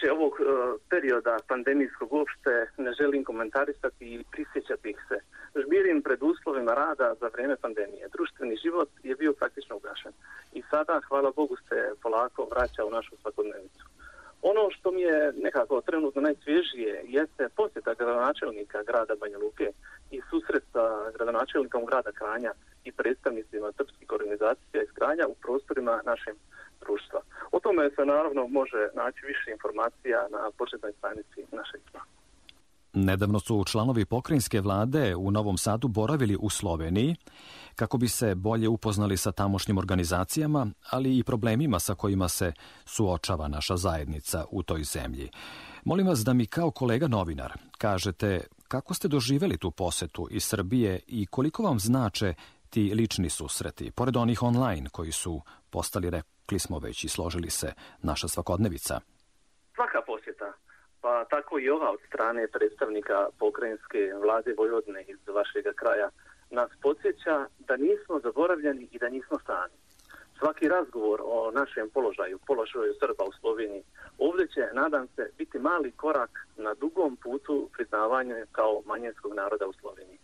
Tiče 0.00 0.12
ovog 0.12 0.32
uh, 0.32 0.80
perioda 0.90 1.36
pandemijskog 1.48 2.12
uopšte, 2.12 2.50
ne 2.76 2.92
želim 2.92 3.24
komentarisati 3.24 4.04
i 4.14 4.24
prisjećati 4.32 4.90
ih 4.90 5.00
se. 5.08 5.18
Žmirim 5.62 6.02
pred 6.02 6.22
uslovima 6.22 6.72
rada 6.74 7.14
za 7.20 7.28
vreme 7.34 7.56
pandemije. 7.56 8.08
Društveni 8.12 8.56
život 8.56 8.88
je 9.02 9.14
bio 9.14 9.32
praktično 9.32 9.76
ugašen. 9.76 10.12
I 10.52 10.62
sada, 10.70 11.00
hvala 11.08 11.30
Bogu, 11.36 11.56
se 11.68 11.78
polako 12.02 12.48
vraća 12.50 12.84
u 12.84 12.90
našu 12.90 13.16
svakodnevicu. 13.22 13.84
Ono 14.42 14.70
što 14.70 14.90
mi 14.90 15.02
je 15.02 15.32
nekako 15.42 15.80
trenutno 15.80 16.22
najsvježije 16.22 17.04
jeste 17.06 17.48
posjeta 17.56 17.94
gradonačelnika 17.94 18.82
grada 18.82 19.14
Banja 19.20 19.38
Luke 19.38 19.72
i 20.10 20.20
susret 20.30 20.64
sa 20.72 21.10
gradonačelnikom 21.14 21.84
grada 21.84 22.12
Kranja 22.12 22.52
i 22.84 22.92
predstavnicima 22.92 23.72
srpskih 23.76 24.12
organizacija 24.12 24.82
iz 24.82 24.92
Kranja 24.94 25.24
u 25.28 25.34
prostorima 25.34 26.02
našem 26.04 26.36
društva. 26.80 27.20
O 27.52 27.60
tome 27.60 27.90
se 27.90 28.04
naravno 28.04 28.46
može 28.46 28.88
naći 28.94 29.26
više 29.26 29.50
informacija 29.50 30.28
na 30.30 30.50
početnoj 30.58 30.92
stranici 30.92 31.40
našeg 31.52 31.80
sna. 31.90 32.00
Nedavno 32.92 33.40
su 33.40 33.64
članovi 33.64 34.04
pokrinjske 34.04 34.60
vlade 34.60 35.16
u 35.16 35.30
Novom 35.30 35.58
Sadu 35.58 35.88
boravili 35.88 36.36
u 36.40 36.50
Sloveniji 36.50 37.16
kako 37.74 37.98
bi 37.98 38.08
se 38.08 38.34
bolje 38.34 38.68
upoznali 38.68 39.16
sa 39.16 39.32
tamošnjim 39.32 39.78
organizacijama, 39.78 40.66
ali 40.90 41.18
i 41.18 41.24
problemima 41.24 41.78
sa 41.78 41.94
kojima 41.94 42.28
se 42.28 42.52
suočava 42.84 43.48
naša 43.48 43.76
zajednica 43.76 44.44
u 44.50 44.62
toj 44.62 44.84
zemlji. 44.84 45.30
Molim 45.84 46.06
vas 46.06 46.18
da 46.18 46.32
mi 46.32 46.46
kao 46.46 46.70
kolega 46.70 47.08
novinar 47.08 47.52
kažete 47.78 48.40
kako 48.68 48.94
ste 48.94 49.08
doživeli 49.08 49.58
tu 49.58 49.70
posetu 49.70 50.28
iz 50.30 50.44
Srbije 50.44 51.00
i 51.06 51.26
koliko 51.26 51.62
vam 51.62 51.78
znače 51.80 52.34
ti 52.70 52.94
lični 52.94 53.30
susreti, 53.30 53.90
pored 53.90 54.16
onih 54.16 54.42
online 54.42 54.88
koji 54.88 55.12
su 55.12 55.40
postali, 55.70 56.10
rekli 56.10 56.58
smo 56.58 56.78
već 56.78 57.04
i 57.04 57.08
složili 57.08 57.50
se, 57.50 57.72
naša 58.02 58.28
svakodnevica? 58.28 59.00
Pa 61.00 61.24
tako 61.24 61.58
i 61.58 61.70
ova 61.70 61.90
od 61.90 62.00
strane 62.08 62.48
predstavnika 62.48 63.28
pokrajinske 63.38 64.12
vlade 64.22 64.54
Vojvodne 64.58 65.02
iz 65.02 65.18
vašeg 65.28 65.64
kraja, 65.74 66.10
nas 66.50 66.70
podsjeća 66.82 67.46
da 67.58 67.76
nismo 67.76 68.20
zaboravljeni 68.20 68.88
i 68.92 68.98
da 68.98 69.08
nismo 69.08 69.38
sami. 69.46 69.76
Svaki 70.38 70.68
razgovor 70.68 71.20
o 71.24 71.50
našem 71.50 71.90
položaju, 71.90 72.38
položaju 72.46 72.94
Srba 73.00 73.24
u 73.24 73.32
Sloveniji, 73.40 73.82
ovdje 74.18 74.46
će, 74.48 74.68
nadam 74.72 75.06
se, 75.16 75.30
biti 75.38 75.58
mali 75.58 75.90
korak 75.90 76.46
na 76.56 76.74
dugom 76.74 77.16
putu 77.16 77.68
priznavanja 77.72 78.46
kao 78.52 78.82
manjenskog 78.86 79.34
naroda 79.34 79.66
u 79.66 79.72
Sloveniji 79.72 80.18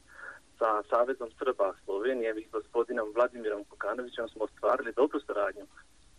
sa 0.59 0.83
Savezom 0.91 1.31
Srba 1.39 1.73
Slovenije 1.85 2.35
i 2.37 2.49
gospodinom 2.53 3.13
Vladimirom 3.15 3.65
Kukanovićem 3.65 4.29
smo 4.29 4.45
ostvarili 4.45 4.93
dobru 4.97 5.21
saradnju 5.21 5.67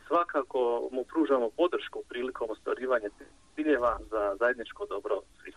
svakako 0.08 0.90
mu 0.92 1.04
pružamo 1.04 1.50
podršku 1.50 2.00
prilikom 2.10 2.48
ostvarivanja 2.50 3.10
ciljeva 3.56 4.00
za 4.12 4.36
zajedničko 4.40 4.86
dobro 4.86 5.22
svih. 5.42 5.56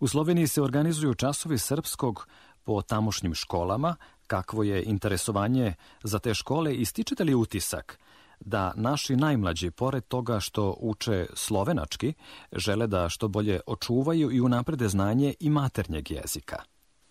U 0.00 0.08
Sloveniji 0.08 0.46
se 0.46 0.62
organizuju 0.62 1.14
časovi 1.14 1.58
srpskog 1.58 2.26
po 2.64 2.82
tamošnjim 2.82 3.34
školama. 3.34 3.96
Kakvo 4.26 4.62
je 4.62 4.82
interesovanje 4.82 5.74
za 6.02 6.18
te 6.18 6.34
škole 6.34 6.74
i 6.74 6.84
stičete 6.84 7.24
li 7.24 7.34
utisak 7.34 7.98
da 8.40 8.72
naši 8.76 9.16
najmlađi, 9.16 9.70
pored 9.70 10.04
toga 10.08 10.40
što 10.40 10.76
uče 10.80 11.26
slovenački, 11.34 12.14
žele 12.52 12.86
da 12.86 13.08
što 13.08 13.28
bolje 13.28 13.60
očuvaju 13.66 14.30
i 14.32 14.40
unaprede 14.40 14.88
znanje 14.88 15.34
i 15.40 15.50
maternjeg 15.50 16.10
jezika? 16.10 16.56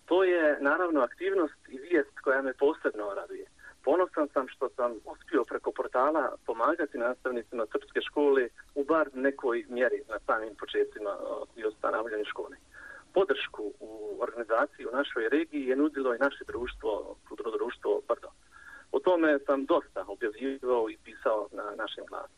To 0.04 0.24
je 0.24 0.58
naravno 0.60 1.00
aktivnost 1.00 1.68
i 1.68 1.78
vijest 1.78 2.18
koja 2.24 2.42
me 2.42 2.52
posebno 2.54 3.14
raduje. 3.14 3.46
Ponosan 3.84 4.28
sam 4.34 4.48
što 4.48 4.68
sam 4.68 4.92
uspio 5.04 5.44
preko 5.44 5.72
portala 5.72 6.36
pomagati 6.46 6.98
nastavnicima 6.98 7.66
srpske 7.72 8.00
škole 8.00 8.48
u 8.74 8.84
bar 8.84 9.10
nekoj 9.14 9.64
mjeri 9.68 10.02
na 10.08 10.18
samim 10.26 10.54
početcima 10.54 11.16
i 11.56 11.64
ostanavljanju 11.64 12.24
škole. 12.24 12.56
Podršku 13.14 13.72
u 13.80 14.18
organizaciji 14.20 14.86
u 14.86 14.96
našoj 14.96 15.28
regiji 15.28 15.66
je 15.66 15.76
nudilo 15.76 16.14
i 16.14 16.18
naše 16.18 16.44
društvo, 16.44 17.16
društvo 17.58 18.00
Brdo. 18.08 18.28
O 18.92 18.98
tome 19.00 19.38
sam 19.46 19.66
dosta 19.66 20.04
objavljivao 20.08 20.90
i 20.90 20.98
pisao 21.04 21.48
na 21.52 21.64
našem 21.76 22.04
glasu. 22.08 22.34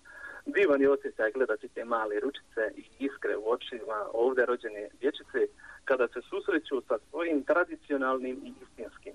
Divan 0.47 0.81
je 0.81 0.91
osjećaj 0.91 1.33
gledati 1.33 1.69
te 1.69 1.85
male 1.85 2.21
ručice 2.21 2.63
i 2.77 2.85
iskre 2.99 3.37
u 3.37 3.51
očima 3.51 4.07
ovde 4.13 4.47
rođene 4.47 4.89
dječice 5.01 5.39
kada 5.85 6.09
se 6.09 6.21
susreću 6.31 6.83
sa 6.89 6.99
svojim 7.11 7.45
tradicionalnim 7.45 8.37
i 8.45 8.53
istinskim. 8.63 9.15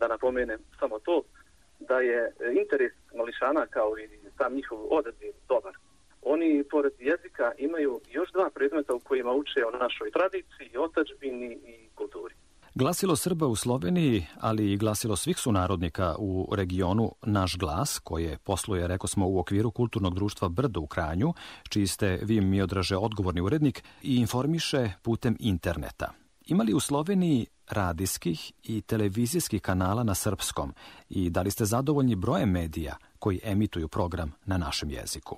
Da 0.00 0.08
napomenem 0.08 0.58
samo 0.80 0.98
to, 0.98 1.22
da 1.88 1.98
je 2.00 2.32
interes 2.62 2.92
mališana 3.14 3.66
kao 3.66 3.98
i 3.98 4.08
sam 4.38 4.54
njihov 4.54 4.78
odaziv 4.90 5.32
dobar. 5.48 5.74
Oni, 6.22 6.64
pored 6.70 6.92
jezika, 6.98 7.52
imaju 7.58 8.00
još 8.10 8.32
dva 8.32 8.50
predmeta 8.54 8.94
u 8.94 9.00
kojima 9.00 9.32
uče 9.32 9.60
o 9.66 9.78
našoj 9.78 10.10
tradiciji, 10.10 10.78
otačbini 10.78 11.58
i 11.66 11.88
kulturi. 11.94 12.34
Glasilo 12.74 13.16
Srba 13.16 13.46
u 13.46 13.56
Sloveniji, 13.56 14.26
ali 14.40 14.72
i 14.72 14.76
glasilo 14.76 15.16
svih 15.16 15.38
sunarodnika 15.38 16.14
u 16.18 16.48
regionu 16.56 17.12
Naš 17.22 17.56
glas, 17.58 17.98
koje 17.98 18.38
posluje, 18.44 18.88
reko 18.88 19.06
smo, 19.06 19.28
u 19.28 19.38
okviru 19.38 19.70
kulturnog 19.70 20.14
društva 20.14 20.48
Brdo 20.48 20.80
u 20.80 20.86
Kranju, 20.86 21.32
čiji 21.68 21.86
ste 21.86 22.18
vi 22.22 22.40
mi 22.40 22.62
odraže 22.62 22.96
odgovorni 22.96 23.40
urednik, 23.40 23.82
i 24.02 24.16
informiše 24.16 24.90
putem 25.02 25.36
interneta. 25.40 26.19
Imali 26.54 26.74
u 26.74 26.80
Sloveniji 26.80 27.46
radijskih 27.70 28.52
i 28.62 28.82
televizijskih 28.82 29.62
kanala 29.62 30.02
na 30.02 30.14
srpskom 30.14 30.72
i 31.08 31.30
da 31.30 31.42
li 31.42 31.50
ste 31.50 31.64
zadovoljni 31.64 32.16
brojem 32.16 32.50
medija 32.50 32.94
koji 33.18 33.40
emituju 33.44 33.88
program 33.88 34.32
na 34.46 34.58
našem 34.58 34.90
jeziku? 34.90 35.36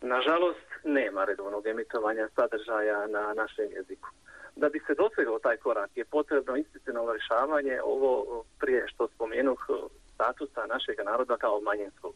Nažalost, 0.00 0.68
nema 0.84 1.24
redovnog 1.24 1.66
emitovanja 1.66 2.28
sadržaja 2.36 3.06
na 3.06 3.34
našem 3.34 3.68
jeziku. 3.76 4.08
Da 4.56 4.68
bi 4.68 4.78
se 4.86 4.94
dosegao 4.94 5.38
taj 5.38 5.56
korak 5.56 5.90
je 5.96 6.04
potrebno 6.04 6.56
institucionalno 6.56 7.12
rješavanje 7.12 7.76
ovo 7.84 8.44
prije 8.58 8.88
što 8.88 9.08
spomenuh 9.14 9.60
statusa 10.14 10.66
našeg 10.66 10.96
naroda 11.04 11.36
kao 11.36 11.60
manjinskog. 11.60 12.14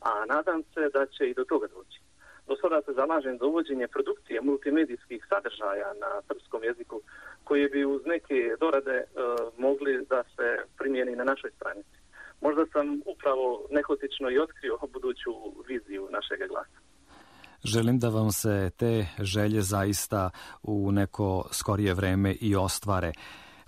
A 0.00 0.24
nadam 0.26 0.62
se 0.74 0.82
da 0.94 1.06
će 1.06 1.30
i 1.30 1.34
do 1.34 1.44
toga 1.44 1.66
doći. 1.66 2.07
Do 2.48 2.54
sada 2.62 2.78
se 2.86 2.92
zalažem 2.92 3.38
za 3.38 3.46
uvođenje 3.46 3.86
produkcije 3.88 4.40
multimedijskih 4.40 5.20
sadržaja 5.30 5.90
na 6.02 6.10
srpskom 6.28 6.62
jeziku 6.64 6.96
koji 7.44 7.68
bi 7.68 7.84
uz 7.84 8.02
neke 8.06 8.38
dorade 8.60 8.96
e, 9.00 9.06
mogli 9.58 10.06
da 10.12 10.20
se 10.34 10.46
primijeni 10.78 11.16
na 11.16 11.24
našoj 11.24 11.50
stranici. 11.56 11.96
Možda 12.40 12.62
sam 12.72 12.86
upravo 13.06 13.46
nehotično 13.70 14.30
i 14.30 14.38
otkrio 14.38 14.78
buduću 14.92 15.32
viziju 15.68 16.08
našeg 16.10 16.38
glasa. 16.48 16.78
Želim 17.64 17.98
da 17.98 18.08
vam 18.08 18.32
se 18.32 18.70
te 18.76 19.06
želje 19.18 19.60
zaista 19.60 20.30
u 20.62 20.92
neko 20.92 21.48
skorije 21.52 21.94
vreme 21.94 22.34
i 22.40 22.56
ostvare. 22.56 23.12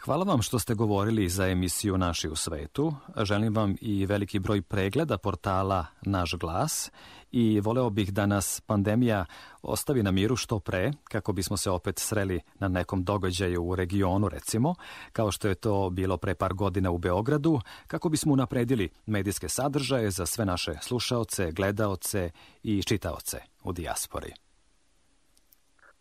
Hvala 0.04 0.24
vam 0.24 0.42
što 0.42 0.58
ste 0.58 0.74
govorili 0.74 1.28
za 1.28 1.48
emisiju 1.48 1.98
Naši 1.98 2.28
u 2.28 2.36
svetu. 2.36 2.94
Želim 3.16 3.54
vam 3.54 3.74
i 3.80 4.06
veliki 4.06 4.38
broj 4.38 4.62
pregleda 4.62 5.18
portala 5.18 5.86
Naš 6.02 6.34
glas 6.34 6.90
i 7.32 7.60
voleo 7.60 7.90
bih 7.90 8.12
da 8.12 8.26
nas 8.26 8.60
pandemija 8.60 9.24
ostavi 9.62 10.02
na 10.02 10.10
miru 10.10 10.36
što 10.36 10.58
pre, 10.58 10.90
kako 11.04 11.32
bismo 11.32 11.56
se 11.56 11.70
opet 11.70 11.98
sreli 11.98 12.40
na 12.58 12.68
nekom 12.68 13.04
događaju 13.04 13.64
u 13.64 13.74
regionu, 13.76 14.28
recimo, 14.28 14.74
kao 15.12 15.30
što 15.30 15.48
je 15.48 15.54
to 15.54 15.90
bilo 15.90 16.16
pre 16.16 16.34
par 16.34 16.54
godina 16.54 16.90
u 16.90 16.98
Beogradu, 16.98 17.60
kako 17.86 18.08
bismo 18.08 18.32
unapredili 18.32 18.88
medijske 19.06 19.48
sadržaje 19.48 20.10
za 20.10 20.26
sve 20.26 20.44
naše 20.44 20.72
slušaoce, 20.82 21.52
gledaoce 21.52 22.30
i 22.62 22.82
čitaoce 22.82 23.38
u 23.64 23.72
dijaspori. 23.72 24.32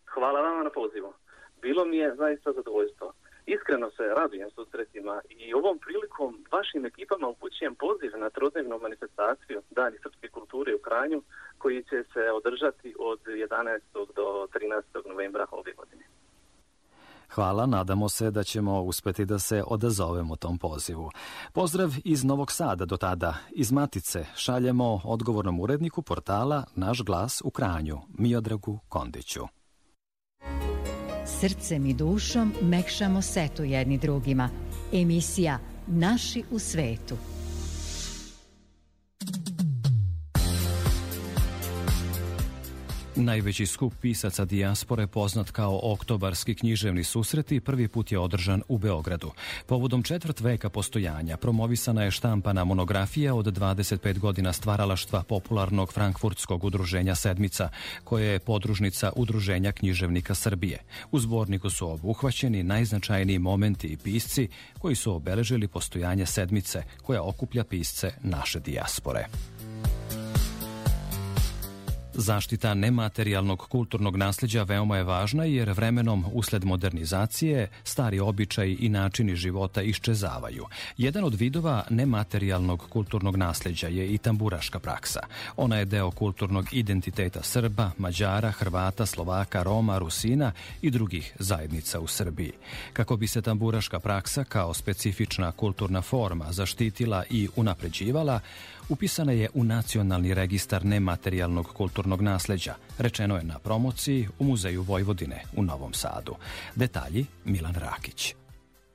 Hvala 0.04 0.40
vam 0.40 0.64
na 0.64 0.70
pozivu. 0.70 1.12
Bilo 1.62 1.84
mi 1.84 1.96
je 1.96 2.14
zaista 2.14 2.52
zadovoljstvo. 2.52 3.12
Iskreno 3.54 3.88
se 3.96 4.04
radujem 4.20 4.50
susretima 4.50 5.20
i 5.28 5.54
ovom 5.54 5.78
prilikom 5.84 6.30
vašim 6.52 6.86
ekipama 6.86 7.28
upućujem 7.28 7.74
poziv 7.74 8.10
na 8.24 8.30
trodnevnu 8.30 8.78
manifestaciju 8.86 9.62
Dani 9.70 9.96
srpske 10.02 10.28
kulture 10.28 10.74
u 10.74 10.84
Kranju 10.86 11.22
koji 11.58 11.78
će 11.90 11.98
se 12.12 12.22
održati 12.38 12.94
od 12.98 13.20
11. 13.20 13.80
do 14.18 14.26
13. 14.54 15.08
novembra 15.08 15.46
ove 15.50 15.72
godine. 15.72 16.04
Hvala, 17.34 17.66
nadamo 17.66 18.08
se 18.08 18.30
da 18.30 18.42
ćemo 18.42 18.82
uspeti 18.82 19.24
da 19.24 19.38
se 19.38 19.62
odazovemo 19.66 20.36
tom 20.36 20.58
pozivu. 20.58 21.10
Pozdrav 21.52 21.90
iz 22.04 22.24
Novog 22.24 22.52
Sada 22.52 22.84
do 22.84 22.96
tada. 22.96 23.34
Iz 23.50 23.72
Matice 23.72 24.26
šaljemo 24.36 25.00
odgovornom 25.04 25.60
uredniku 25.60 26.02
portala 26.02 26.64
Naš 26.76 27.02
glas 27.02 27.42
u 27.44 27.50
Kranju, 27.50 27.96
Miodragu 28.18 28.78
Kondiću. 28.88 29.59
Srcem 31.40 31.86
i 31.86 31.94
dušom 31.94 32.52
mekšamo 32.62 33.22
setu 33.22 33.64
jedni 33.64 33.98
drugima. 33.98 34.48
Emisija 34.92 35.58
Naši 35.86 36.42
u 36.50 36.58
svetu. 36.58 37.16
Najveći 43.20 43.66
skup 43.66 43.94
pisaca 44.00 44.44
dijaspore 44.44 45.06
poznat 45.06 45.50
kao 45.50 45.80
Oktobarski 45.82 46.54
književni 46.54 47.04
susreti 47.04 47.60
prvi 47.60 47.88
put 47.88 48.12
je 48.12 48.18
održan 48.18 48.62
u 48.68 48.78
Beogradu. 48.78 49.30
Povodom 49.66 50.02
četvrt 50.02 50.40
veka 50.40 50.68
postojanja 50.68 51.36
promovisana 51.36 52.02
je 52.02 52.10
štampana 52.10 52.64
monografija 52.64 53.34
od 53.34 53.46
25 53.46 54.18
godina 54.18 54.52
stvaralaštva 54.52 55.22
popularnog 55.22 55.92
frankfurtskog 55.92 56.64
udruženja 56.64 57.14
Sedmica, 57.14 57.68
koje 58.04 58.26
je 58.32 58.38
podružnica 58.38 59.12
Udruženja 59.16 59.72
književnika 59.72 60.34
Srbije. 60.34 60.78
U 61.10 61.18
zborniku 61.18 61.70
su 61.70 61.90
obuhvaćeni 61.90 62.62
najznačajniji 62.62 63.38
momenti 63.38 63.86
i 63.86 63.96
pisci 63.96 64.48
koji 64.78 64.94
su 64.94 65.14
obeležili 65.14 65.68
postojanje 65.68 66.26
Sedmice 66.26 66.82
koja 67.02 67.22
okuplja 67.22 67.64
pisce 67.64 68.12
naše 68.22 68.60
dijaspore. 68.60 69.26
Zaštita 72.20 72.74
nematerijalnog 72.74 73.66
kulturnog 73.68 74.16
nasleđa 74.16 74.62
veoma 74.62 74.96
je 74.96 75.04
važna 75.04 75.44
jer 75.44 75.70
vremenom 75.70 76.24
usled 76.32 76.64
modernizacije 76.64 77.68
stari 77.84 78.20
običaji 78.20 78.76
i 78.80 78.88
načini 78.88 79.36
života 79.36 79.82
iščezavaju. 79.82 80.66
Jedan 80.96 81.24
od 81.24 81.34
vidova 81.34 81.84
nematerijalnog 81.90 82.86
kulturnog 82.88 83.36
nasleđa 83.36 83.88
je 83.88 84.14
i 84.14 84.18
tamburaška 84.18 84.78
praksa. 84.78 85.20
Ona 85.56 85.76
je 85.76 85.84
deo 85.84 86.10
kulturnog 86.10 86.66
identiteta 86.72 87.42
Srba, 87.42 87.90
Mađara, 87.98 88.50
Hrvata, 88.50 89.06
Slovaka, 89.06 89.62
Roma, 89.62 89.98
Rusina 89.98 90.52
i 90.82 90.90
drugih 90.90 91.34
zajednica 91.38 92.00
u 92.00 92.06
Srbiji. 92.06 92.52
Kako 92.92 93.16
bi 93.16 93.26
se 93.26 93.42
tamburaška 93.42 94.00
praksa 94.00 94.44
kao 94.44 94.74
specifična 94.74 95.52
kulturna 95.52 96.02
forma 96.02 96.52
zaštitila 96.52 97.24
i 97.30 97.48
unapređivala, 97.56 98.40
upisana 98.90 99.32
je 99.32 99.48
u 99.54 99.64
Nacionalni 99.64 100.34
registar 100.34 100.84
nematerijalnog 100.84 101.66
kulturnog 101.66 102.22
nasleđa, 102.22 102.74
rečeno 102.98 103.36
je 103.36 103.44
na 103.44 103.58
promociji 103.58 104.28
u 104.38 104.44
Muzeju 104.44 104.82
Vojvodine 104.82 105.42
u 105.56 105.62
Novom 105.62 105.92
Sadu. 105.92 106.34
Detalji 106.74 107.26
Milan 107.44 107.74
Rakić. 107.74 108.34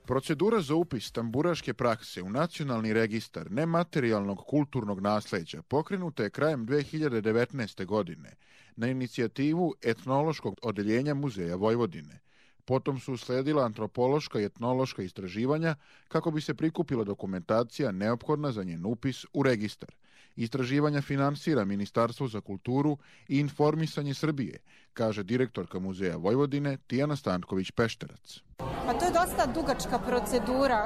Procedura 0.05 0.61
za 0.61 0.75
upis 0.75 1.11
tamburaške 1.11 1.73
prakse 1.73 2.21
u 2.21 2.29
Nacionalni 2.29 2.93
registar 2.93 3.51
nematerijalnog 3.51 4.43
kulturnog 4.47 4.99
nasleđa 4.99 5.61
pokrenuta 5.61 6.23
je 6.23 6.29
krajem 6.29 6.67
2019. 6.67 7.85
godine 7.85 8.35
na 8.75 8.87
inicijativu 8.87 9.73
etnološkog 9.83 10.59
odeljenja 10.61 11.13
Muzeja 11.13 11.55
Vojvodine. 11.55 12.24
Potom 12.65 12.99
su 12.99 13.13
usledila 13.13 13.65
antropološka 13.65 14.39
i 14.39 14.45
etnološka 14.45 15.03
istraživanja 15.03 15.75
kako 16.07 16.31
bi 16.31 16.41
se 16.41 16.53
prikupila 16.53 17.03
dokumentacija 17.03 17.91
neophodna 17.91 18.51
za 18.51 18.63
njen 18.63 18.85
upis 18.85 19.25
u 19.33 19.43
registar. 19.43 19.89
Istraživanja 20.35 21.01
finansira 21.01 21.65
Ministarstvo 21.65 22.27
za 22.27 22.41
kulturu 22.41 22.97
i 23.27 23.39
informisanje 23.39 24.13
Srbije, 24.13 24.59
kaže 24.93 25.23
direktorka 25.23 25.79
Muzeja 25.79 26.17
Vojvodine 26.17 26.77
Tijana 26.87 27.15
Stanković-Pešterac. 27.15 28.39
Pa 28.57 28.93
to 28.93 29.05
je 29.05 29.11
dosta 29.11 29.45
dugačka 29.45 29.99
procedura 29.99 30.79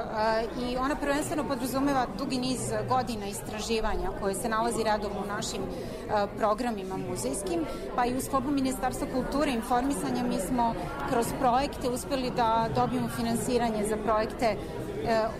i 0.62 0.76
ona 0.76 0.96
prvenstveno 0.96 1.48
podrazumeva 1.48 2.06
dugi 2.18 2.38
niz 2.38 2.60
godina 2.88 3.26
istraživanja 3.26 4.10
koje 4.20 4.34
se 4.34 4.48
nalazi 4.48 4.82
redovno 4.84 5.20
u 5.22 5.26
našim 5.26 5.62
programima 6.36 6.96
muzejskim, 6.96 7.60
pa 7.96 8.06
i 8.06 8.16
u 8.16 8.20
sklopu 8.20 8.50
Ministarstva 8.50 9.06
kulture 9.06 9.50
i 9.50 9.54
informisanja 9.54 10.22
mi 10.22 10.38
smo 10.48 10.74
kroz 11.10 11.26
projekte 11.40 11.88
uspeli 11.88 12.30
da 12.36 12.70
dobijemo 12.74 13.08
finansiranje 13.08 13.88
za 13.88 13.96
projekte 13.96 14.56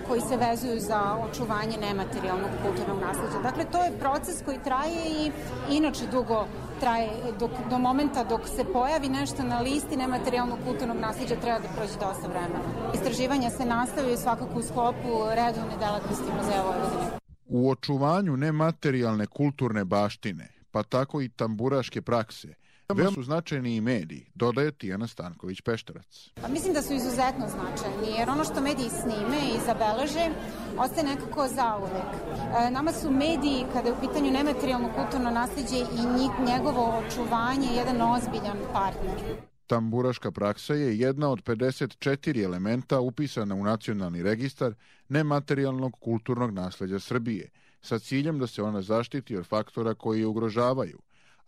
koji 0.08 0.20
se 0.20 0.36
vezuju 0.36 0.80
za 0.80 1.16
očuvanje 1.30 1.76
nematerijalnog 1.80 2.50
kulturnog 2.62 3.00
nasleđa. 3.00 3.38
Dakle, 3.42 3.64
to 3.72 3.84
je 3.84 3.98
proces 3.98 4.42
koji 4.44 4.58
traje 4.64 5.02
i 5.10 5.30
inače 5.70 6.06
dugo 6.12 6.46
traje 6.80 7.10
dok, 7.38 7.50
do 7.70 7.78
momenta 7.78 8.24
dok 8.24 8.40
se 8.48 8.64
pojavi 8.72 9.08
nešto 9.08 9.42
na 9.42 9.60
listi 9.60 9.96
nematerijalnog 9.96 10.58
kulturnog 10.66 10.96
nasljeđa 10.96 11.36
treba 11.36 11.58
da 11.58 11.68
prođe 11.76 11.92
dosta 11.92 12.28
vremena. 12.28 12.92
Istraživanja 12.94 13.50
se 13.50 13.64
nastavljaju 13.64 14.16
svakako 14.16 14.58
u 14.58 14.62
sklopu 14.62 15.12
redovne 15.34 15.76
delatnosti 15.78 16.32
Muzeja 16.36 16.62
Vojvodine. 16.62 17.10
U 17.46 17.70
očuvanju 17.70 18.36
nematerijalne 18.36 19.26
kulturne 19.26 19.84
baštine, 19.84 20.48
pa 20.70 20.82
tako 20.82 21.20
i 21.20 21.28
tamburaške 21.28 22.02
prakse, 22.02 22.54
Veoma 22.92 23.14
su 23.14 23.22
značajni 23.22 23.76
i 23.76 23.80
mediji, 23.80 24.26
dodaje 24.34 24.72
Tijana 24.72 25.06
Stanković-Pešterac. 25.06 26.30
Pa 26.42 26.48
mislim 26.48 26.74
da 26.74 26.82
su 26.82 26.92
izuzetno 26.94 27.46
značajni, 27.48 28.18
jer 28.18 28.30
ono 28.30 28.44
što 28.44 28.60
mediji 28.60 28.90
snime 28.90 29.40
i 29.54 29.60
zabeleže, 29.66 30.30
ostaje 30.78 31.04
nekako 31.06 31.48
zauvek. 31.48 32.10
E, 32.58 32.70
nama 32.70 32.92
su 32.92 33.10
mediji, 33.10 33.64
kada 33.72 33.88
je 33.88 33.94
u 33.94 34.00
pitanju 34.00 34.30
nematerijalno 34.30 34.92
kulturno 34.96 35.30
nasljeđe 35.30 35.78
i 35.78 36.44
njegovo 36.50 37.02
očuvanje, 37.06 37.68
jedan 37.76 38.00
ozbiljan 38.02 38.58
partner. 38.72 39.40
Tamburaška 39.66 40.30
praksa 40.30 40.74
je 40.74 40.98
jedna 40.98 41.28
od 41.30 41.42
54 41.42 42.44
elementa 42.44 43.00
upisana 43.00 43.54
u 43.54 43.64
nacionalni 43.64 44.22
registar 44.22 44.74
nematerijalnog 45.08 45.96
kulturnog 46.00 46.50
nasleđa 46.50 46.98
Srbije, 46.98 47.50
sa 47.82 47.98
ciljem 47.98 48.38
da 48.38 48.46
se 48.46 48.62
ona 48.62 48.82
zaštiti 48.82 49.36
od 49.36 49.46
faktora 49.46 49.94
koji 49.94 50.20
je 50.20 50.26
ugrožavaju, 50.26 50.98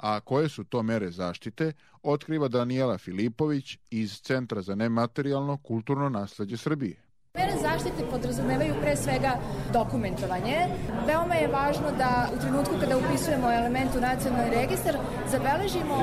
a 0.02 0.20
koje 0.20 0.48
su 0.48 0.64
to 0.64 0.82
mere 0.82 1.10
zaštite, 1.10 1.72
otkriva 2.02 2.48
Daniela 2.48 2.98
Filipović 2.98 3.78
iz 3.90 4.20
Centra 4.20 4.62
za 4.62 4.74
nematerijalno 4.74 5.56
kulturno 5.56 6.08
nasledđe 6.08 6.56
Srbije. 6.56 6.96
Mere 7.34 7.61
zaštite 7.72 8.04
podrazumevaju 8.10 8.74
pre 8.82 8.96
svega 8.96 9.32
dokumentovanje. 9.72 10.58
Veoma 11.06 11.34
je 11.34 11.48
važno 11.48 11.88
da 11.98 12.28
u 12.34 12.38
trenutku 12.40 12.74
kada 12.80 12.96
upisujemo 12.96 13.52
element 13.52 13.96
u 13.96 14.00
nacionalni 14.00 14.50
registar 14.50 14.94
zabeležimo 15.30 15.96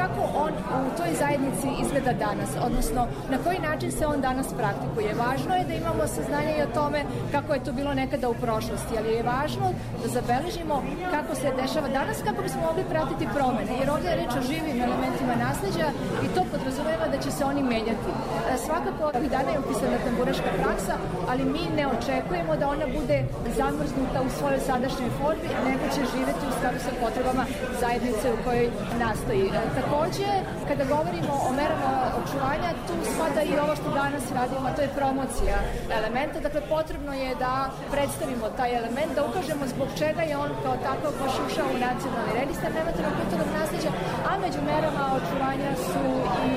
kako 0.00 0.20
on 0.44 0.52
u 0.88 0.90
toj 0.98 1.10
zajednici 1.22 1.68
izgleda 1.82 2.12
danas, 2.12 2.50
odnosno 2.66 3.06
na 3.30 3.38
koji 3.44 3.58
način 3.58 3.92
se 3.92 4.06
on 4.06 4.20
danas 4.20 4.48
praktikuje. 4.60 5.14
Važno 5.24 5.54
je 5.54 5.64
da 5.64 5.74
imamo 5.74 6.06
saznanje 6.06 6.54
i 6.58 6.62
o 6.62 6.74
tome 6.74 7.04
kako 7.32 7.54
je 7.54 7.64
to 7.64 7.72
bilo 7.72 7.94
nekada 7.94 8.28
u 8.28 8.34
prošlosti, 8.34 8.98
ali 8.98 9.10
je 9.16 9.22
važno 9.22 9.66
da 10.02 10.08
zabeležimo 10.08 10.82
kako 11.14 11.34
se 11.34 11.56
dešava 11.62 11.88
danas 11.88 12.16
kako 12.26 12.42
bismo 12.42 12.60
mogli 12.68 12.84
pratiti 12.92 13.32
promene, 13.34 13.72
jer 13.80 13.90
ovdje 13.90 14.08
je 14.10 14.16
reč 14.16 14.32
o 14.40 14.46
živim 14.50 14.76
elementima 14.86 15.34
nasleđa 15.46 15.86
i 16.24 16.28
to 16.34 16.42
podrazumeva 16.52 17.06
da 17.12 17.18
će 17.24 17.30
se 17.30 17.44
oni 17.44 17.62
menjati. 17.62 18.10
E, 18.52 18.56
svakako, 18.66 19.02
ovih 19.14 19.30
dana 19.30 19.50
je 19.50 19.62
upisana 19.64 19.96
tamburaška 20.06 20.50
praksa, 20.62 20.94
ali 21.30 21.42
mi 21.54 21.64
ne 21.78 21.84
očekujemo 21.94 22.52
da 22.60 22.68
ona 22.74 22.86
bude 22.98 23.18
zamrznuta 23.58 24.18
u 24.26 24.30
svojoj 24.38 24.60
sadašnjoj 24.70 25.10
formi, 25.18 25.50
nego 25.66 25.84
će 25.94 26.00
živeti 26.14 26.44
u 26.50 26.52
skladu 26.56 26.78
sa 26.86 26.92
potrebama 27.04 27.44
zajednice 27.82 28.26
u 28.32 28.38
kojoj 28.44 28.68
nastoji. 29.04 29.44
E, 29.48 29.60
takođe, 29.78 30.30
kada 30.68 30.84
govorimo 30.94 31.32
o 31.48 31.50
merama 31.60 31.92
očuvanja, 32.20 32.70
tu 32.86 32.94
spada 33.12 33.40
i 33.42 33.52
ovo 33.64 33.74
što 33.80 33.88
danas 34.02 34.24
radimo, 34.38 34.66
a 34.68 34.74
to 34.76 34.82
je 34.82 34.96
promocija 35.00 35.56
elementa. 35.98 36.36
Dakle, 36.46 36.60
potrebno 36.74 37.12
je 37.22 37.30
da 37.44 37.54
predstavimo 37.94 38.46
taj 38.58 38.70
element, 38.80 39.10
da 39.16 39.26
ukažemo 39.28 39.64
zbog 39.74 39.88
čega 40.00 40.22
je 40.30 40.34
on 40.44 40.50
kao 40.64 40.76
takav 40.88 41.10
baš 41.22 41.34
ušao 41.46 41.68
u 41.74 41.82
nacionalni 41.88 42.32
registar 42.40 42.70
nematerijalnog 42.78 43.18
kulturnog 43.20 43.50
nasleđa, 43.58 43.90
a 44.28 44.30
među 44.44 44.60
merama 44.72 45.04
očuvanja 45.18 45.70
su 45.88 46.04
i 46.50 46.56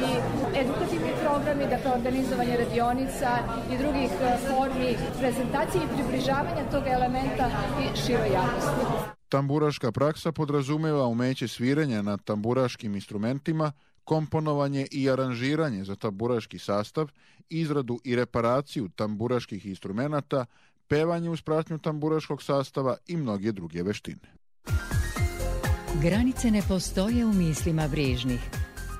edukativni 0.62 1.14
programi, 1.24 1.64
dakle 1.74 1.90
organizovanje 2.00 2.56
radionica 2.64 3.30
i 3.72 3.74
drugih 3.82 4.12
e, 4.22 4.26
formi 4.50 4.98
prezentacije 5.20 5.84
i 5.84 5.96
približavanja 5.96 6.70
tog 6.72 6.84
elementa 6.88 7.50
i 7.84 7.98
široj 7.98 8.30
javnosti. 8.34 8.86
Tamburaška 9.30 9.92
praksa 9.92 10.32
podrazumeva 10.32 11.08
umeće 11.08 11.48
sviranja 11.48 12.02
na 12.02 12.18
tamburaškim 12.18 12.96
instrumentima, 12.96 13.72
komponovanje 14.04 14.88
i 14.92 15.10
aranžiranje 15.10 15.84
za 15.84 15.96
tamburaški 15.96 16.60
sastav, 16.60 17.08
izradu 17.50 18.00
i 18.04 18.16
reparaciju 18.16 18.90
tamburaških 18.96 19.66
instrumenta, 19.66 20.46
pevanje 20.88 21.30
uz 21.30 21.42
pratnju 21.42 21.78
tamburaškog 21.78 22.44
sastava 22.44 22.98
i 23.08 23.18
mnoge 23.18 23.52
druge 23.52 23.84
veštine. 23.84 24.34
Granice 26.02 26.52
ne 26.52 26.62
postoje 26.68 27.26
u 27.26 27.34
mislima 27.34 27.88
brižnih. 27.88 28.40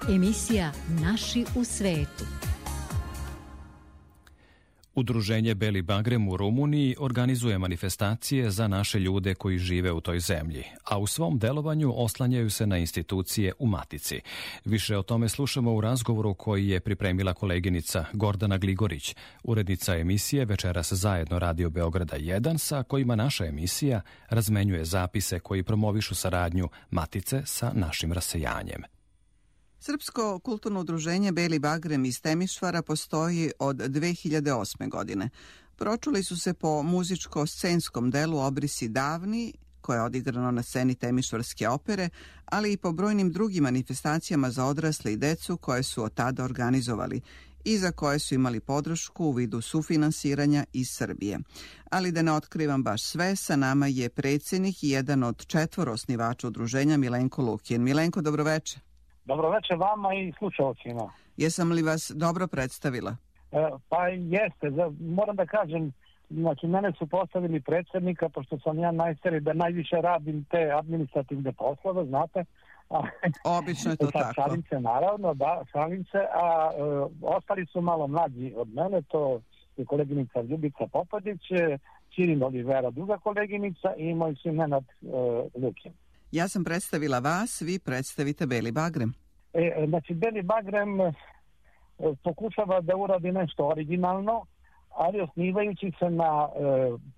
Emisija 0.10 0.72
Naši 1.02 1.46
u 1.56 1.64
svetu. 1.64 2.43
Udruženje 4.96 5.56
Beli 5.56 5.82
Bagrem 5.82 6.28
u 6.28 6.38
Rumuniji 6.38 6.96
organizuje 7.00 7.58
manifestacije 7.58 8.52
za 8.52 8.68
naše 8.68 9.00
ljude 9.00 9.36
koji 9.36 9.58
žive 9.58 9.92
u 9.92 10.02
toj 10.02 10.20
zemlji, 10.20 10.64
a 10.84 10.98
u 10.98 11.08
svom 11.08 11.40
delovanju 11.40 11.94
oslanjaju 11.96 12.50
se 12.50 12.68
na 12.68 12.78
institucije 12.78 13.54
u 13.60 13.68
Matici. 13.68 14.22
Više 14.66 14.98
o 14.98 15.04
tome 15.04 15.30
slušamo 15.30 15.74
u 15.74 15.82
razgovoru 15.82 16.34
koji 16.34 16.68
je 16.68 16.80
pripremila 16.80 17.34
koleginica 17.34 18.06
Gordana 18.14 18.58
Gligorić, 18.58 19.16
urednica 19.44 19.98
emisije 19.98 20.46
Večeras 20.46 20.94
zajedno 20.94 21.40
Radio 21.40 21.70
Beograda 21.70 22.18
1, 22.18 22.58
sa 22.58 22.84
kojima 22.84 23.16
naša 23.16 23.46
emisija 23.46 24.02
razmenjuje 24.30 24.86
zapise 24.86 25.40
koji 25.40 25.64
promovišu 25.64 26.16
saradnju 26.16 26.70
Matice 26.90 27.42
sa 27.46 27.72
našim 27.76 28.14
rasejanjem. 28.14 28.93
Srpsko 29.86 30.40
kulturno 30.40 30.80
udruženje 30.80 31.32
Beli 31.32 31.60
Bagrem 31.60 32.06
iz 32.06 32.22
Temišvara 32.22 32.82
postoji 32.82 33.52
od 33.60 33.76
2008. 33.76 34.90
godine. 34.90 35.30
Pročuli 35.76 36.24
su 36.24 36.38
se 36.38 36.54
po 36.54 36.84
muzičko-scenskom 36.84 38.12
delu 38.12 38.40
Obrisi 38.40 38.88
davni, 38.88 39.54
koje 39.82 39.98
je 39.98 40.02
odigrano 40.02 40.52
na 40.52 40.64
sceni 40.64 40.96
Temišvarske 40.96 41.68
opere, 41.70 42.10
ali 42.46 42.72
i 42.74 42.78
po 42.78 42.92
brojnim 42.92 43.32
drugim 43.32 43.64
manifestacijama 43.64 44.52
za 44.52 44.66
odrasle 44.66 45.14
i 45.14 45.18
decu 45.18 45.58
koje 45.58 45.84
su 45.84 46.04
od 46.04 46.14
tada 46.14 46.44
organizovali 46.44 47.22
i 47.64 47.78
za 47.78 47.92
koje 47.92 48.20
su 48.20 48.36
imali 48.36 48.60
podršku 48.60 49.26
u 49.26 49.32
vidu 49.32 49.62
sufinansiranja 49.62 50.66
iz 50.74 50.90
Srbije. 50.90 51.40
Ali 51.90 52.12
da 52.12 52.22
ne 52.22 52.32
otkrivam 52.32 52.84
baš 52.84 53.04
sve, 53.04 53.36
sa 53.36 53.56
nama 53.56 53.88
je 53.88 54.10
predsednik 54.10 54.84
i 54.84 54.90
jedan 54.90 55.24
od 55.24 55.46
četvoro 55.46 55.92
osnivača 55.92 56.48
udruženja 56.48 56.98
Milenko 56.98 57.42
Lukin. 57.42 57.84
Milenko, 57.84 58.22
dobroveče. 58.22 58.93
Dobroveče 59.26 59.76
vama 59.76 60.14
i 60.14 60.34
slušalcima. 60.38 61.10
Jesam 61.38 61.72
li 61.72 61.82
vas 61.82 62.12
dobro 62.16 62.48
predstavila? 62.48 63.16
E, 63.52 63.70
pa 63.90 64.08
jeste, 64.08 64.72
moram 65.00 65.36
da 65.36 65.46
kažem, 65.46 65.94
znači 66.30 66.68
mene 66.68 66.92
su 66.98 67.08
postavili 67.08 67.62
predsednika, 67.62 68.30
pošto 68.30 68.60
sam 68.60 68.80
ja 68.80 68.92
najstari 68.92 69.40
da 69.40 69.54
najviše 69.54 69.96
radim 69.96 70.46
te 70.52 70.72
administrativne 70.72 71.52
poslove, 71.52 72.06
znate. 72.06 72.46
Obično 73.60 73.92
je 73.92 73.98
to 73.98 74.12
tako. 74.12 74.34
Šalim 74.34 74.64
se, 74.70 74.80
naravno, 74.80 75.34
da, 75.34 75.64
šalim 75.72 76.04
se, 76.04 76.18
a 76.34 76.72
e, 76.72 76.82
ostali 77.22 77.66
su 77.66 77.82
malo 77.82 78.08
mlađi 78.08 78.54
od 78.58 78.74
mene, 78.74 79.02
to 79.02 79.42
je 79.78 79.86
koleginica 79.86 80.42
Ljubica 80.42 80.88
Popadić, 80.92 81.42
Čirin 82.10 82.44
Olivera, 82.44 82.92
druga 82.92 83.18
koleginica 83.18 83.94
i 83.98 84.14
moj 84.14 84.36
sin 84.36 84.56
Nenad 84.56 84.84
e, 84.84 85.06
Lukin. 85.56 85.92
Ja 86.34 86.48
sam 86.48 86.64
predstavila 86.64 87.20
vas, 87.20 87.62
vi 87.62 87.80
predstavite 87.80 88.46
Beli 88.46 88.72
Bagrem. 88.72 89.14
E, 89.54 89.86
znači, 89.88 90.14
Beli 90.14 90.42
Bagrem 90.42 91.02
e, 91.02 91.14
pokušava 92.24 92.82
da 92.82 92.96
uradi 92.96 93.32
nešto 93.32 93.68
originalno, 93.68 94.46
ali 94.90 95.22
osnivajući 95.22 95.92
se 96.00 96.10
na 96.10 96.50
e, 96.50 96.60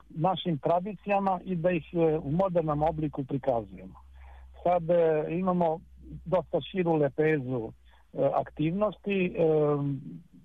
našim 0.09 0.57
tradicijama 0.57 1.39
i 1.45 1.55
da 1.55 1.71
ih 1.71 1.83
e, 1.93 2.17
u 2.17 2.31
modernom 2.31 2.83
obliku 2.83 3.23
prikazujemo. 3.23 4.01
Sad 4.63 4.89
e, 4.89 5.25
imamo 5.29 5.79
dosta 6.25 6.61
širu 6.61 6.95
lepezu 6.95 7.71
e, 7.71 8.29
aktivnosti. 8.33 9.25
E, 9.25 9.41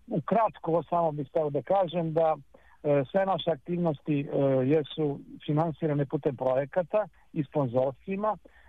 ukratko 0.07 0.83
samo 0.91 1.13
bih 1.13 1.29
htio 1.29 1.51
da 1.51 1.63
kažem 1.63 2.13
da 2.13 2.37
e, 2.83 3.05
sve 3.11 3.27
naše 3.27 3.51
aktivnosti 3.51 4.21
e, 4.21 4.27
jesu 4.67 5.21
finansirane 5.47 6.07
putem 6.07 6.37
projekata 6.37 7.09
i 7.33 7.45
sponzorstvima. 7.45 8.37
E, 8.45 8.60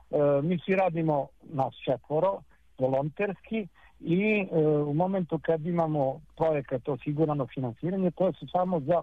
mi 0.43 0.60
svi 0.60 0.76
radimo 0.76 1.28
nas 1.54 1.74
četvoro, 1.86 2.41
volonterski 2.80 3.67
i 4.00 4.47
e, 4.52 4.58
u 4.67 4.93
momentu 4.93 5.39
kad 5.39 5.65
imamo 5.65 6.21
projekat 6.38 6.89
osigurano 6.89 7.47
finansiranje, 7.54 8.12
to 8.12 8.34
su 8.34 8.47
samo 8.47 8.80
za, 8.80 9.02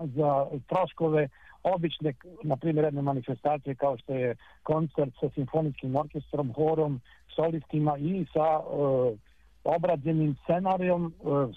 za 0.00 0.46
troškove 0.66 1.28
obične, 1.62 2.12
na 2.42 2.56
primjer, 2.56 2.84
jedne 2.84 3.02
manifestacije 3.02 3.74
kao 3.74 3.98
što 3.98 4.12
je 4.12 4.36
koncert 4.62 5.14
sa 5.20 5.28
simfonijskim 5.34 5.96
orkestrom, 5.96 6.52
horom, 6.52 7.00
solistima 7.36 7.98
i 7.98 8.26
sa 8.32 8.60
e, 8.60 9.16
obrađenim 9.64 10.36
scenarijom. 10.42 11.06
E, 11.06 11.12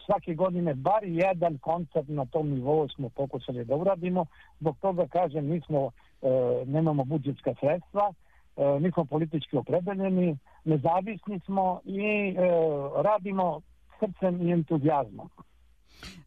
svake 0.05 0.33
godine 0.33 0.73
bar 0.73 1.03
jedan 1.03 1.57
koncert 1.57 2.07
na 2.07 2.25
tom 2.25 2.49
nivou 2.49 2.89
smo 2.89 3.09
pokušali 3.09 3.65
da 3.65 3.75
uradimo. 3.75 4.25
Zbog 4.59 4.77
toga, 4.81 5.07
kažem, 5.07 5.49
mi 5.49 5.61
smo, 5.61 5.91
e, 6.21 6.27
nemamo 6.65 7.03
budžetska 7.03 7.53
sredstva, 7.59 8.13
mi 8.79 8.91
smo 8.91 9.05
politički 9.05 9.57
opredeljeni, 9.57 10.37
nezavisni 10.65 11.39
smo 11.45 11.81
i 11.85 12.35
radimo 13.03 13.61
srcem 13.99 14.47
i 14.47 14.51
entuzijazmom. 14.51 15.29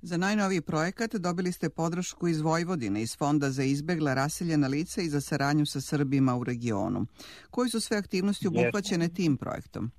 Za 0.02 0.16
najnoviji 0.16 0.60
projekat 0.60 1.14
dobili 1.14 1.52
ste 1.52 1.70
podršku 1.70 2.28
iz 2.28 2.40
Vojvodine, 2.40 3.02
iz 3.02 3.18
Fonda 3.18 3.50
za 3.50 3.62
izbegla 3.62 4.14
raseljena 4.14 4.68
lica 4.68 5.00
i 5.02 5.08
za 5.08 5.20
saradnju 5.20 5.66
sa 5.66 5.80
Srbima 5.80 6.36
u 6.36 6.44
regionu. 6.44 7.06
Koji 7.50 7.68
su 7.68 7.80
sve 7.80 7.96
aktivnosti 7.96 8.48
obuhvaćene 8.48 9.08
tim 9.08 9.36
projektom? 9.36 9.90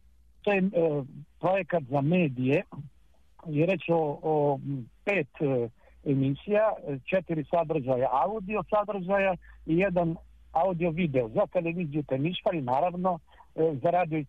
To 0.41 0.51
je 0.51 0.59
e, 0.59 0.69
projekat 1.39 1.83
za 1.83 2.01
medije 2.01 2.63
je 3.47 3.65
reč 3.65 3.81
o, 3.89 4.19
o 4.23 4.59
pet 5.05 5.27
e, 5.39 5.69
emisija, 6.11 6.73
četiri 7.05 7.45
sadržaja 7.51 8.09
audio 8.11 8.63
sadržaja 8.69 9.35
i 9.65 9.77
jedan 9.77 10.15
audio 10.55 10.91
video 10.91 11.29
za 11.29 11.45
televiziju 11.47 12.03
Temišvar 12.03 12.55
i 12.55 12.61
naravno 12.61 13.19
e, 13.55 13.75
za 13.83 13.89
radio 13.89 14.19
i, 14.19 14.25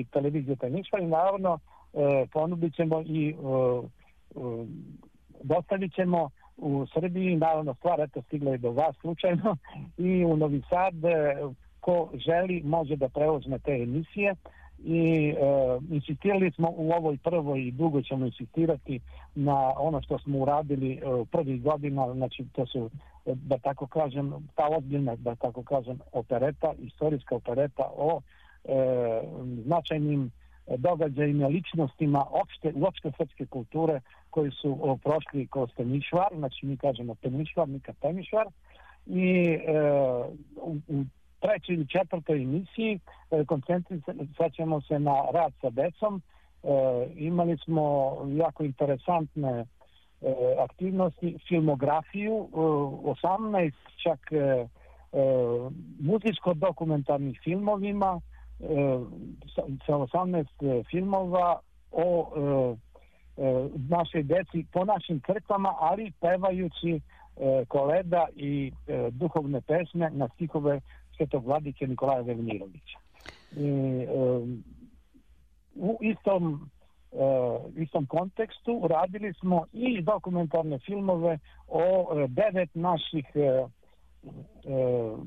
i 0.00 0.04
televiziju 0.04 0.56
Temišvar 0.56 1.02
i 1.02 1.06
naravno 1.06 1.58
e, 1.92 2.26
ponudit 2.32 2.74
ćemo 2.74 3.02
i 3.06 3.28
e, 3.28 3.34
e, 3.34 4.66
dostavit 5.42 5.94
ćemo 5.94 6.30
u 6.56 6.86
Srbiji, 6.94 7.36
naravno 7.36 7.74
stvar 7.74 8.00
eto 8.00 8.22
stigla 8.22 8.52
je 8.52 8.58
do 8.58 8.70
vas 8.70 8.96
slučajno 9.00 9.56
i 9.98 10.24
u 10.24 10.36
Novi 10.36 10.62
Sad 10.68 11.04
e, 11.04 11.36
ko 11.80 12.10
želi 12.14 12.62
može 12.64 12.96
da 12.96 13.08
preuzme 13.08 13.58
te 13.58 13.72
emisije 13.72 14.34
i 14.84 15.28
e, 15.28 15.34
insistirali 15.90 16.50
smo 16.50 16.72
u 16.76 16.90
ovoj 16.90 17.18
prvoj 17.24 17.60
i 17.62 17.70
dugo 17.70 18.02
ćemo 18.02 18.26
insistirati 18.26 19.00
na 19.34 19.72
ono 19.76 20.02
što 20.02 20.18
smo 20.18 20.38
uradili 20.38 20.92
e, 20.92 21.00
prvih 21.30 21.62
godina, 21.62 22.14
znači 22.14 22.44
to 22.52 22.66
su 22.66 22.90
da 23.24 23.58
tako 23.58 23.86
kažem, 23.86 24.48
ta 24.54 24.68
ozbiljna, 24.78 25.16
da 25.16 25.34
tako 25.34 25.62
kažem, 25.62 25.98
opereta, 26.12 26.72
istorijska 26.78 27.34
opereta 27.34 27.90
o 27.96 28.20
e, 28.64 28.72
značajnim 29.64 30.30
događajima, 30.76 31.46
ličnostima 31.46 32.24
opšte, 32.30 32.72
uopšte 32.74 33.12
srpske 33.16 33.46
kulture 33.46 34.00
koji 34.30 34.50
su 34.50 34.78
o, 34.80 34.96
prošli 34.96 35.46
kroz 35.46 35.70
Temišvar, 35.76 36.28
znači 36.36 36.66
mi 36.66 36.76
kažemo 36.76 37.14
Temišvar, 37.14 37.68
Mika 37.68 37.92
Temišvar, 37.92 38.46
i 39.06 39.58
e, 39.66 39.80
u, 40.56 40.76
u 40.88 41.04
trećoj 41.42 41.74
ili 41.74 41.86
četvrtoj 41.88 42.42
emisiji 42.42 42.98
e, 43.30 43.44
koncentrisat 43.44 44.52
ćemo 44.56 44.80
se 44.80 44.98
na 44.98 45.14
rad 45.34 45.52
sa 45.60 45.70
decom. 45.70 46.22
E, 46.22 46.68
imali 47.16 47.56
smo 47.64 48.16
jako 48.28 48.64
interesantne 48.64 49.50
e, 49.60 49.64
aktivnosti, 50.70 51.38
filmografiju, 51.48 52.48
18 52.52 53.72
čak 54.02 54.20
muzijsko-dokumentarnih 56.00 57.40
filmovima, 57.44 58.20
sa 59.86 59.92
18 59.92 60.84
filmova 60.90 61.60
o 61.90 62.30
našoj 63.88 64.22
deci 64.22 64.66
po 64.72 64.84
našim 64.84 65.20
crkvama, 65.26 65.74
ali 65.80 66.12
pevajući 66.20 67.00
koleda 67.68 68.26
i 68.36 68.72
duhovne 69.10 69.60
pesme 69.60 70.10
na 70.10 70.28
stihove 70.28 70.80
svetog 71.16 71.46
vladike 71.46 71.86
Nikolaja 71.86 72.20
Velimirovića. 72.20 72.98
I, 73.56 73.70
um, 74.14 74.64
u 75.74 75.98
istom 76.00 76.70
uh, 77.12 77.82
istom 77.82 78.06
kontekstu 78.06 78.88
radili 78.90 79.34
smo 79.34 79.66
i 79.72 80.02
dokumentarne 80.02 80.78
filmove 80.78 81.38
o 81.68 82.00
uh, 82.00 82.30
devet 82.30 82.74
naših 82.74 83.26
uh, 83.34 83.70
uh, 84.64 85.20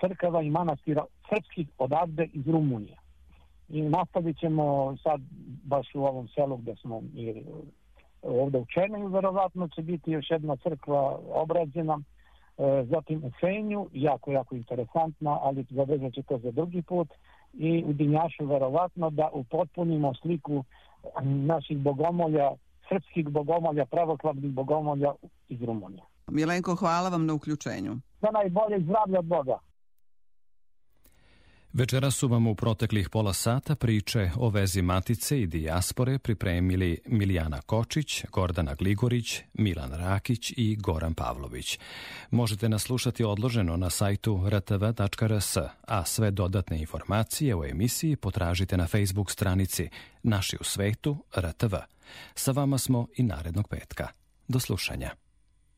crkava 0.00 0.42
i 0.42 0.50
manastira 0.50 1.04
srpskih 1.28 1.68
odavde 1.78 2.28
iz 2.32 2.46
Rumunije. 2.46 2.96
I 3.68 3.82
nastavit 3.82 4.38
ćemo 4.38 4.96
sad 5.02 5.20
baš 5.64 5.94
u 5.94 6.04
ovom 6.04 6.28
selu 6.28 6.56
gde 6.56 6.76
smo 6.76 7.02
i 7.14 7.42
ovde 8.22 8.58
u 8.58 8.66
Černeju 8.74 9.06
verovatno 9.06 9.68
će 9.68 9.82
biti 9.82 10.10
još 10.10 10.30
jedna 10.30 10.56
crkva 10.56 11.18
obrađena 11.32 11.98
zatim 12.90 13.24
u 13.24 13.30
Fenju, 13.40 13.88
jako, 13.92 14.32
jako 14.32 14.54
interesantna, 14.54 15.38
ali 15.42 15.66
zavezat 15.70 16.12
će 16.12 16.22
to 16.22 16.38
za 16.38 16.50
drugi 16.50 16.82
put, 16.82 17.08
i 17.52 17.84
u 17.86 17.92
Dinjašu 17.92 18.46
verovatno 18.46 19.10
da 19.10 19.30
upotpunimo 19.32 20.14
sliku 20.14 20.64
naših 21.22 21.78
bogomolja, 21.78 22.50
srpskih 22.88 23.28
bogomolja, 23.28 23.86
pravoslavnih 23.86 24.50
bogomolja 24.50 25.12
iz 25.48 25.62
Rumunije. 25.62 26.02
Milenko, 26.28 26.74
hvala 26.74 27.08
vam 27.08 27.26
na 27.26 27.34
uključenju. 27.34 27.96
Za 28.20 28.28
najbolje 28.30 28.80
zdravlje 28.80 29.18
od 29.18 29.24
Boga. 29.24 29.58
Večera 31.72 32.10
su 32.10 32.28
vam 32.28 32.46
u 32.46 32.54
proteklih 32.54 33.08
pola 33.08 33.32
sata 33.32 33.74
priče 33.74 34.30
o 34.36 34.48
vezi 34.48 34.82
matice 34.82 35.40
i 35.40 35.46
dijaspore 35.46 36.18
pripremili 36.18 36.98
Milijana 37.06 37.60
Kočić, 37.60 38.24
Gordana 38.32 38.74
Gligorić, 38.74 39.40
Milan 39.54 39.92
Rakić 39.92 40.52
i 40.56 40.76
Goran 40.76 41.14
Pavlović. 41.14 41.78
Možete 42.30 42.68
nas 42.68 42.82
slušati 42.82 43.24
odloženo 43.24 43.76
na 43.76 43.90
sajtu 43.90 44.48
rtv.rs, 44.48 45.56
a 45.86 46.04
sve 46.04 46.30
dodatne 46.30 46.80
informacije 46.80 47.56
o 47.56 47.64
emisiji 47.64 48.16
potražite 48.16 48.76
na 48.76 48.86
Facebook 48.86 49.30
stranici 49.30 49.88
Naši 50.22 50.56
u 50.60 50.64
svetu 50.64 51.24
RTV. 51.36 51.74
Sa 52.34 52.52
vama 52.52 52.78
smo 52.78 53.06
i 53.16 53.22
narednog 53.22 53.68
petka. 53.68 54.08
Do 54.48 54.60
slušanja. 54.60 55.29